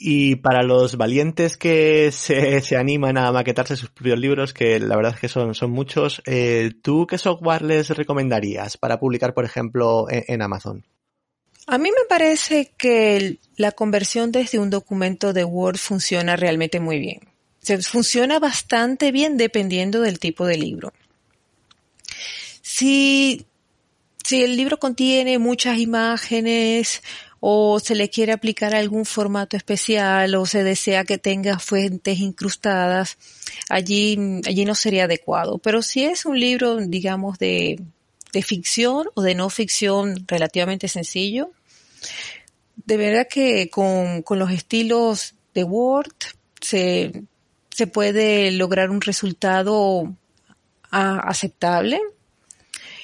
Y 0.00 0.36
para 0.36 0.62
los 0.62 0.96
valientes 0.96 1.56
que 1.56 2.12
se, 2.12 2.60
se, 2.62 2.76
animan 2.76 3.18
a 3.18 3.32
maquetarse 3.32 3.76
sus 3.76 3.90
propios 3.90 4.18
libros, 4.18 4.54
que 4.54 4.78
la 4.78 4.96
verdad 4.96 5.14
es 5.14 5.20
que 5.20 5.28
son, 5.28 5.54
son 5.54 5.72
muchos, 5.72 6.22
eh, 6.24 6.72
¿tú 6.82 7.06
qué 7.06 7.18
software 7.18 7.62
les 7.62 7.90
recomendarías 7.90 8.76
para 8.76 9.00
publicar, 9.00 9.34
por 9.34 9.44
ejemplo, 9.44 10.06
en 10.08 10.40
Amazon? 10.40 10.84
A 11.70 11.76
mí 11.76 11.90
me 11.90 12.06
parece 12.08 12.72
que 12.78 13.38
la 13.56 13.72
conversión 13.72 14.32
desde 14.32 14.58
un 14.58 14.70
documento 14.70 15.34
de 15.34 15.44
Word 15.44 15.76
funciona 15.76 16.34
realmente 16.34 16.80
muy 16.80 16.98
bien. 16.98 17.20
Se 17.60 17.76
funciona 17.82 18.38
bastante 18.38 19.12
bien 19.12 19.36
dependiendo 19.36 20.00
del 20.00 20.18
tipo 20.18 20.46
de 20.46 20.56
libro. 20.56 20.94
Si, 22.62 23.44
si 24.24 24.44
el 24.44 24.56
libro 24.56 24.78
contiene 24.78 25.38
muchas 25.38 25.76
imágenes 25.76 27.02
o 27.40 27.78
se 27.80 27.94
le 27.94 28.10
quiere 28.10 28.32
aplicar 28.32 28.74
algún 28.74 29.04
formato 29.04 29.56
especial 29.56 30.34
o 30.34 30.46
se 30.46 30.64
desea 30.64 31.04
que 31.04 31.18
tenga 31.18 31.58
fuentes 31.58 32.18
incrustadas, 32.18 33.16
allí, 33.68 34.40
allí 34.46 34.64
no 34.64 34.74
sería 34.74 35.04
adecuado. 35.04 35.58
Pero 35.58 35.82
si 35.82 36.04
es 36.04 36.26
un 36.26 36.38
libro, 36.38 36.76
digamos, 36.76 37.38
de, 37.38 37.80
de 38.32 38.42
ficción 38.42 39.08
o 39.14 39.22
de 39.22 39.34
no 39.34 39.50
ficción 39.50 40.24
relativamente 40.26 40.88
sencillo, 40.88 41.50
de 42.84 42.96
verdad 42.96 43.26
que 43.28 43.70
con, 43.70 44.24
los 44.30 44.50
estilos 44.50 45.34
de 45.54 45.64
Word 45.64 46.12
se, 46.60 47.24
se 47.70 47.86
puede 47.86 48.50
lograr 48.52 48.90
un 48.90 49.00
resultado 49.00 50.14
aceptable 50.90 52.00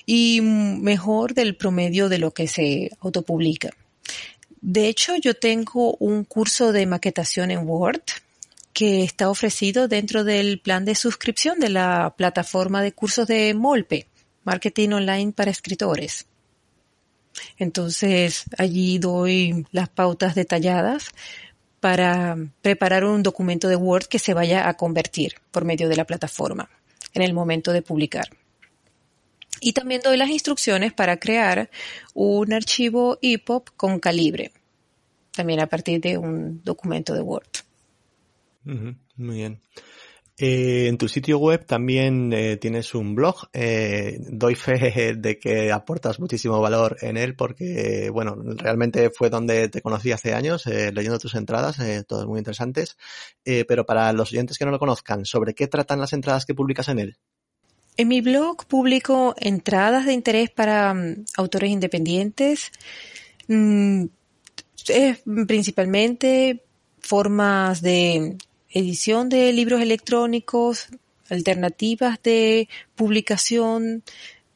y 0.06 0.40
mejor 0.40 1.34
del 1.34 1.56
promedio 1.56 2.08
de 2.08 2.18
lo 2.18 2.32
que 2.32 2.48
se 2.48 2.90
autopublica. 3.00 3.70
De 4.66 4.88
hecho, 4.88 5.14
yo 5.16 5.34
tengo 5.34 5.94
un 5.96 6.24
curso 6.24 6.72
de 6.72 6.86
maquetación 6.86 7.50
en 7.50 7.68
Word 7.68 8.00
que 8.72 9.04
está 9.04 9.28
ofrecido 9.28 9.88
dentro 9.88 10.24
del 10.24 10.58
plan 10.58 10.86
de 10.86 10.94
suscripción 10.94 11.60
de 11.60 11.68
la 11.68 12.14
plataforma 12.16 12.80
de 12.80 12.92
cursos 12.92 13.26
de 13.26 13.52
Molpe, 13.52 14.06
Marketing 14.42 14.88
Online 14.88 15.32
para 15.32 15.50
Escritores. 15.50 16.24
Entonces 17.58 18.44
allí 18.56 18.98
doy 18.98 19.66
las 19.70 19.90
pautas 19.90 20.34
detalladas 20.34 21.10
para 21.80 22.38
preparar 22.62 23.04
un 23.04 23.22
documento 23.22 23.68
de 23.68 23.76
Word 23.76 24.06
que 24.06 24.18
se 24.18 24.32
vaya 24.32 24.66
a 24.66 24.78
convertir 24.78 25.34
por 25.50 25.66
medio 25.66 25.90
de 25.90 25.96
la 25.96 26.06
plataforma 26.06 26.70
en 27.12 27.20
el 27.20 27.34
momento 27.34 27.70
de 27.70 27.82
publicar. 27.82 28.30
Y 29.64 29.72
también 29.72 30.02
doy 30.04 30.18
las 30.18 30.28
instrucciones 30.28 30.92
para 30.92 31.16
crear 31.16 31.70
un 32.12 32.52
archivo 32.52 33.18
EPUB 33.22 33.70
con 33.78 33.98
calibre, 33.98 34.52
también 35.34 35.58
a 35.60 35.66
partir 35.68 36.02
de 36.02 36.18
un 36.18 36.62
documento 36.62 37.14
de 37.14 37.22
Word. 37.22 37.48
muy 38.64 39.36
bien. 39.36 39.62
Eh, 40.36 40.88
en 40.88 40.98
tu 40.98 41.08
sitio 41.08 41.38
web 41.38 41.64
también 41.64 42.30
eh, 42.34 42.58
tienes 42.58 42.94
un 42.94 43.14
blog. 43.14 43.48
Eh, 43.54 44.18
doy 44.20 44.54
fe 44.54 45.14
de 45.16 45.38
que 45.38 45.72
aportas 45.72 46.20
muchísimo 46.20 46.60
valor 46.60 46.98
en 47.00 47.16
él 47.16 47.34
porque, 47.34 48.10
bueno, 48.12 48.36
realmente 48.36 49.08
fue 49.08 49.30
donde 49.30 49.70
te 49.70 49.80
conocí 49.80 50.12
hace 50.12 50.34
años, 50.34 50.66
leyendo 50.66 51.18
tus 51.18 51.36
entradas, 51.36 51.78
todas 52.06 52.26
muy 52.26 52.36
interesantes. 52.36 52.98
Pero 53.42 53.86
para 53.86 54.12
los 54.12 54.30
oyentes 54.30 54.58
que 54.58 54.66
no 54.66 54.72
lo 54.72 54.78
conozcan, 54.78 55.24
¿sobre 55.24 55.54
qué 55.54 55.68
tratan 55.68 56.00
las 56.00 56.12
entradas 56.12 56.44
que 56.44 56.54
publicas 56.54 56.88
en 56.88 56.98
él? 56.98 57.16
En 57.96 58.08
mi 58.08 58.20
blog 58.20 58.66
publico 58.66 59.34
entradas 59.38 60.06
de 60.06 60.14
interés 60.14 60.50
para 60.50 60.92
um, 60.92 61.24
autores 61.36 61.70
independientes, 61.70 62.72
mm, 63.46 64.06
principalmente 65.46 66.64
formas 66.98 67.82
de 67.82 68.36
edición 68.70 69.28
de 69.28 69.52
libros 69.52 69.80
electrónicos, 69.80 70.88
alternativas 71.30 72.20
de 72.22 72.68
publicación, 72.96 74.02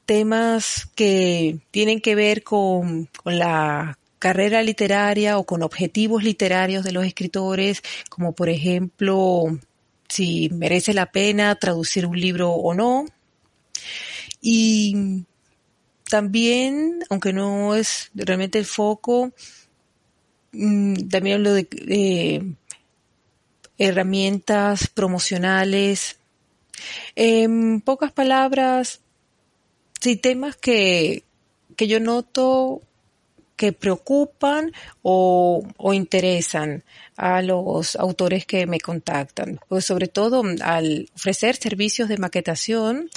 temas 0.04 0.88
que 0.96 1.60
tienen 1.70 2.00
que 2.00 2.16
ver 2.16 2.42
con, 2.42 3.08
con, 3.22 3.38
la 3.38 3.98
carrera 4.18 4.62
literaria 4.62 5.38
o 5.38 5.44
con 5.44 5.62
objetivos 5.62 6.24
literarios 6.24 6.82
de 6.82 6.90
los 6.90 7.06
escritores, 7.06 7.82
como 8.08 8.32
por 8.32 8.48
ejemplo 8.48 9.44
si 10.08 10.48
merece 10.48 10.92
la 10.92 11.12
pena 11.12 11.54
traducir 11.54 12.04
un 12.04 12.18
libro 12.18 12.50
o 12.50 12.74
no. 12.74 13.06
Y 14.40 15.24
también, 16.08 17.04
aunque 17.10 17.32
no 17.32 17.74
es 17.74 18.10
realmente 18.14 18.58
el 18.58 18.64
foco, 18.64 19.32
mm, 20.52 21.08
también 21.08 21.42
lo 21.42 21.52
de, 21.52 22.54
herramientas 23.78 24.88
promocionales. 24.88 26.18
En 27.14 27.80
pocas 27.80 28.12
palabras, 28.12 29.00
sí, 30.00 30.16
temas 30.16 30.56
que, 30.56 31.24
que 31.76 31.86
yo 31.86 32.00
noto 32.00 32.82
que 33.58 33.72
preocupan 33.74 34.72
o, 35.02 35.62
o, 35.76 35.92
interesan 35.92 36.84
a 37.16 37.42
los 37.42 37.96
autores 37.96 38.46
que 38.46 38.66
me 38.66 38.80
contactan. 38.80 39.60
Pues 39.68 39.84
sobre 39.84 40.08
todo 40.08 40.42
al 40.62 41.10
ofrecer 41.14 41.56
servicios 41.56 42.08
de 42.08 42.16
maquetación, 42.16 43.10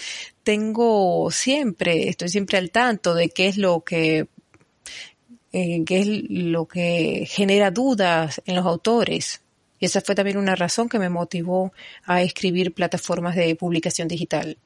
tengo 0.43 1.29
siempre, 1.31 2.09
estoy 2.09 2.29
siempre 2.29 2.57
al 2.57 2.71
tanto 2.71 3.13
de 3.13 3.29
qué 3.29 3.47
es 3.47 3.57
lo 3.57 3.81
que 3.81 4.27
eh, 5.53 5.83
qué 5.85 5.99
es 5.99 6.07
lo 6.29 6.65
que 6.65 7.25
genera 7.29 7.71
dudas 7.71 8.41
en 8.45 8.55
los 8.55 8.65
autores. 8.65 9.41
Y 9.79 9.85
esa 9.85 10.01
fue 10.01 10.15
también 10.15 10.37
una 10.37 10.55
razón 10.55 10.87
que 10.89 10.99
me 10.99 11.09
motivó 11.09 11.73
a 12.05 12.21
escribir 12.21 12.73
plataformas 12.73 13.35
de 13.35 13.55
publicación 13.55 14.07
digital. 14.07 14.57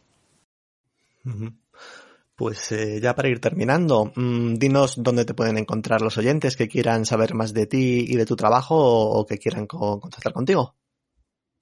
Pues 2.35 2.71
eh, 2.73 2.99
ya 3.01 3.15
para 3.15 3.29
ir 3.29 3.39
terminando, 3.39 4.11
mmm, 4.13 4.55
dinos 4.55 4.95
dónde 4.97 5.23
te 5.23 5.33
pueden 5.33 5.57
encontrar 5.57 6.01
los 6.01 6.17
oyentes 6.17 6.57
que 6.57 6.67
quieran 6.67 7.05
saber 7.05 7.33
más 7.33 7.53
de 7.53 7.65
ti 7.65 8.05
y 8.09 8.17
de 8.17 8.25
tu 8.25 8.35
trabajo 8.35 8.75
o, 8.77 9.25
que 9.25 9.37
quieran 9.37 9.67
co 9.67 10.01
contactar 10.01 10.33
contigo. 10.33 10.75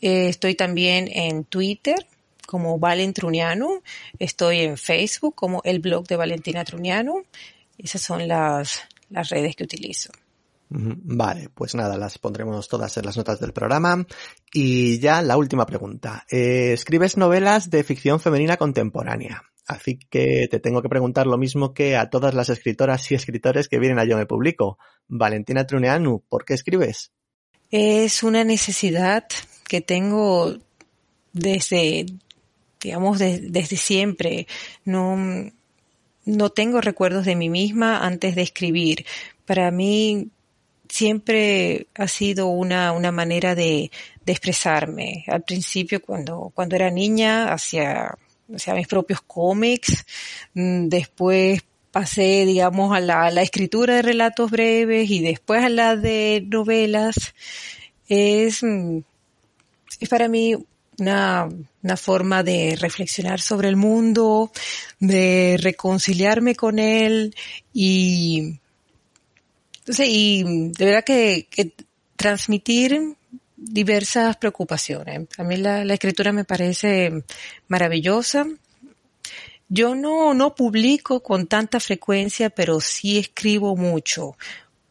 Eh, 0.00 0.28
estoy 0.28 0.56
también 0.56 1.08
en 1.10 1.44
Twitter 1.44 2.04
como 2.46 2.78
Valen 2.78 3.12
Truniano. 3.12 3.82
Estoy 4.18 4.60
en 4.60 4.76
Facebook 4.76 5.34
como 5.34 5.60
el 5.64 5.80
blog 5.80 6.06
de 6.06 6.16
Valentina 6.16 6.64
Truniano. 6.64 7.24
Esas 7.76 8.00
son 8.00 8.26
las, 8.26 8.80
las 9.10 9.28
redes 9.28 9.56
que 9.56 9.64
utilizo. 9.64 10.10
Vale, 10.68 11.48
pues 11.54 11.74
nada, 11.74 11.96
las 11.96 12.18
pondremos 12.18 12.66
todas 12.68 12.96
en 12.96 13.04
las 13.04 13.16
notas 13.16 13.38
del 13.38 13.52
programa. 13.52 14.04
Y 14.52 14.98
ya 14.98 15.22
la 15.22 15.36
última 15.36 15.66
pregunta. 15.66 16.24
Eh, 16.30 16.72
escribes 16.72 17.16
novelas 17.16 17.70
de 17.70 17.84
ficción 17.84 18.18
femenina 18.20 18.56
contemporánea. 18.56 19.42
Así 19.66 19.98
que 19.98 20.46
te 20.48 20.60
tengo 20.60 20.80
que 20.80 20.88
preguntar 20.88 21.26
lo 21.26 21.38
mismo 21.38 21.74
que 21.74 21.96
a 21.96 22.08
todas 22.08 22.34
las 22.34 22.48
escritoras 22.50 23.10
y 23.10 23.16
escritores 23.16 23.68
que 23.68 23.78
vienen 23.78 23.98
a 23.98 24.04
Yo 24.04 24.16
Me 24.16 24.26
Publico. 24.26 24.78
Valentina 25.08 25.66
Truneanu, 25.66 26.22
¿por 26.28 26.44
qué 26.44 26.54
escribes? 26.54 27.12
Es 27.70 28.22
una 28.22 28.44
necesidad 28.44 29.24
que 29.68 29.80
tengo 29.80 30.56
desde, 31.32 32.06
digamos, 32.86 33.18
desde 33.18 33.76
siempre. 33.76 34.46
No, 34.84 35.16
no 36.24 36.50
tengo 36.50 36.80
recuerdos 36.80 37.24
de 37.24 37.34
mí 37.34 37.48
misma 37.48 38.06
antes 38.06 38.36
de 38.36 38.42
escribir. 38.42 39.04
Para 39.44 39.72
mí 39.72 40.28
siempre 40.88 41.88
ha 41.94 42.06
sido 42.06 42.46
una, 42.46 42.92
una 42.92 43.10
manera 43.10 43.56
de, 43.56 43.90
de 44.24 44.32
expresarme. 44.32 45.24
Al 45.26 45.42
principio, 45.42 46.00
cuando, 46.00 46.52
cuando 46.54 46.76
era 46.76 46.90
niña, 46.90 47.52
hacía, 47.52 48.16
hacía 48.54 48.74
mis 48.74 48.86
propios 48.86 49.20
cómics. 49.22 50.06
Mm, 50.54 50.86
después 50.86 51.62
pasé, 51.90 52.44
digamos, 52.46 52.94
a 52.96 53.00
la, 53.00 53.24
a 53.26 53.30
la 53.32 53.42
escritura 53.42 53.96
de 53.96 54.02
relatos 54.02 54.48
breves 54.50 55.10
y 55.10 55.20
después 55.20 55.64
a 55.64 55.68
la 55.68 55.96
de 55.96 56.44
novelas. 56.46 57.34
Es, 58.08 58.62
mm, 58.62 58.98
es 59.98 60.08
para 60.08 60.28
mí 60.28 60.54
una, 60.98 61.48
una 61.82 61.96
forma 61.96 62.42
de 62.42 62.76
reflexionar 62.80 63.40
sobre 63.40 63.68
el 63.68 63.76
mundo, 63.76 64.50
de 64.98 65.58
reconciliarme 65.60 66.54
con 66.54 66.78
él 66.78 67.34
y 67.72 68.58
entonces, 69.86 70.08
y 70.10 70.42
de 70.72 70.84
verdad 70.84 71.04
que, 71.04 71.46
transmitir 72.16 73.14
diversas 73.56 74.36
preocupaciones. 74.36 75.28
A 75.38 75.44
mí 75.44 75.56
la, 75.58 75.82
escritura 75.94 76.32
me 76.32 76.44
parece 76.44 77.22
maravillosa. 77.68 78.48
Yo 79.68 79.94
no, 79.94 80.34
no 80.34 80.56
publico 80.56 81.22
con 81.22 81.46
tanta 81.46 81.78
frecuencia, 81.78 82.50
pero 82.50 82.80
sí 82.80 83.18
escribo 83.18 83.76
mucho, 83.76 84.36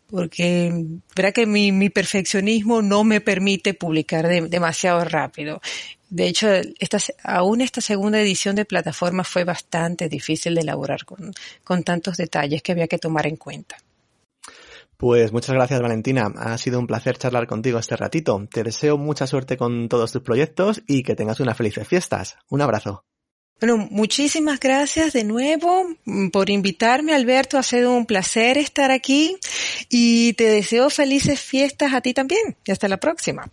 porque 0.09 0.71
verdad 1.15 1.33
que 1.33 1.45
mi, 1.45 1.71
mi 1.71 1.89
perfeccionismo 1.89 2.81
no 2.81 3.03
me 3.03 3.21
permite 3.21 3.73
publicar 3.73 4.27
demasiado 4.27 5.03
rápido. 5.05 5.61
De 6.09 6.27
hecho, 6.27 6.47
esta, 6.79 6.97
aún 7.23 7.61
esta 7.61 7.81
segunda 7.81 8.21
edición 8.21 8.55
de 8.55 8.65
plataforma 8.65 9.23
fue 9.23 9.43
bastante 9.43 10.07
difícil 10.07 10.55
de 10.55 10.61
elaborar 10.61 11.03
con, 11.05 11.33
con 11.63 11.83
tantos 11.83 12.17
detalles 12.17 12.61
que 12.61 12.71
había 12.71 12.87
que 12.87 12.99
tomar 12.99 13.27
en 13.27 13.35
cuenta. 13.35 13.77
Pues 14.97 15.33
muchas 15.33 15.55
gracias 15.55 15.81
Valentina, 15.81 16.31
ha 16.37 16.57
sido 16.57 16.79
un 16.79 16.87
placer 16.87 17.17
charlar 17.17 17.47
contigo 17.47 17.79
este 17.79 17.97
ratito. 17.97 18.47
Te 18.49 18.63
deseo 18.63 18.97
mucha 18.97 19.27
suerte 19.27 19.57
con 19.57 19.89
todos 19.89 20.13
tus 20.13 20.21
proyectos 20.21 20.83
y 20.87 21.03
que 21.03 21.15
tengas 21.15 21.41
unas 21.41 21.57
felices 21.57 21.85
fiestas. 21.87 22.37
Un 22.49 22.61
abrazo. 22.61 23.03
Bueno, 23.59 23.87
muchísimas 23.89 24.59
gracias 24.59 25.13
de 25.13 25.23
nuevo 25.23 25.87
mm, 26.05 26.29
por 26.29 26.49
invitarme, 26.49 27.13
Alberto. 27.13 27.57
Ha 27.57 27.63
sido 27.63 27.93
un 27.93 28.05
placer 28.05 28.57
estar 28.57 28.91
aquí 28.91 29.37
y 29.89 30.33
te 30.33 30.43
deseo 30.45 30.89
felices 30.89 31.39
fiestas 31.39 31.93
a 31.93 32.01
ti 32.01 32.13
también. 32.13 32.57
Y 32.65 32.71
hasta 32.71 32.87
la 32.87 32.97
próxima. 32.97 33.49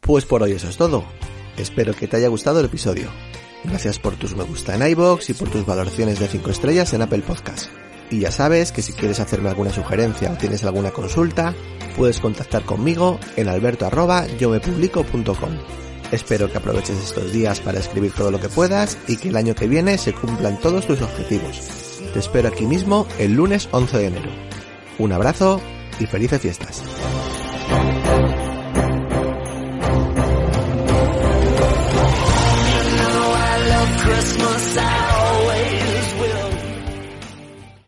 Pues 0.00 0.24
por 0.24 0.42
hoy 0.42 0.52
eso 0.52 0.68
es 0.68 0.76
todo. 0.76 1.04
Espero 1.56 1.94
que 1.94 2.06
te 2.06 2.18
haya 2.18 2.28
gustado 2.28 2.60
el 2.60 2.66
episodio. 2.66 3.10
Gracias 3.64 3.98
por 3.98 4.16
tus 4.16 4.36
me 4.36 4.44
gusta 4.44 4.74
en 4.74 4.86
iBox 4.86 5.30
y 5.30 5.34
por 5.34 5.50
tus 5.50 5.66
valoraciones 5.66 6.20
de 6.20 6.28
5 6.28 6.50
estrellas 6.50 6.92
en 6.92 7.02
Apple 7.02 7.22
Podcast. 7.22 7.70
Y 8.10 8.20
ya 8.20 8.30
sabes 8.30 8.70
que 8.70 8.82
si 8.82 8.92
quieres 8.92 9.18
hacerme 9.18 9.48
alguna 9.48 9.72
sugerencia 9.72 10.30
o 10.30 10.36
tienes 10.36 10.62
alguna 10.64 10.92
consulta, 10.92 11.54
puedes 11.96 12.20
contactar 12.20 12.62
conmigo 12.64 13.18
en 13.36 13.48
alberto 13.48 13.86
Espero 16.12 16.50
que 16.50 16.58
aproveches 16.58 16.96
estos 16.98 17.32
días 17.32 17.60
para 17.60 17.80
escribir 17.80 18.12
todo 18.12 18.30
lo 18.30 18.40
que 18.40 18.48
puedas 18.48 18.96
y 19.08 19.16
que 19.16 19.30
el 19.30 19.36
año 19.36 19.54
que 19.54 19.66
viene 19.66 19.98
se 19.98 20.12
cumplan 20.12 20.60
todos 20.60 20.86
tus 20.86 21.02
objetivos. 21.02 21.60
Te 22.12 22.18
espero 22.18 22.48
aquí 22.48 22.66
mismo 22.66 23.06
el 23.18 23.34
lunes 23.34 23.68
11 23.72 23.98
de 23.98 24.06
enero. 24.06 24.30
Un 24.98 25.12
abrazo 25.12 25.60
y 25.98 26.06
felices 26.06 26.40
fiestas. 26.40 26.82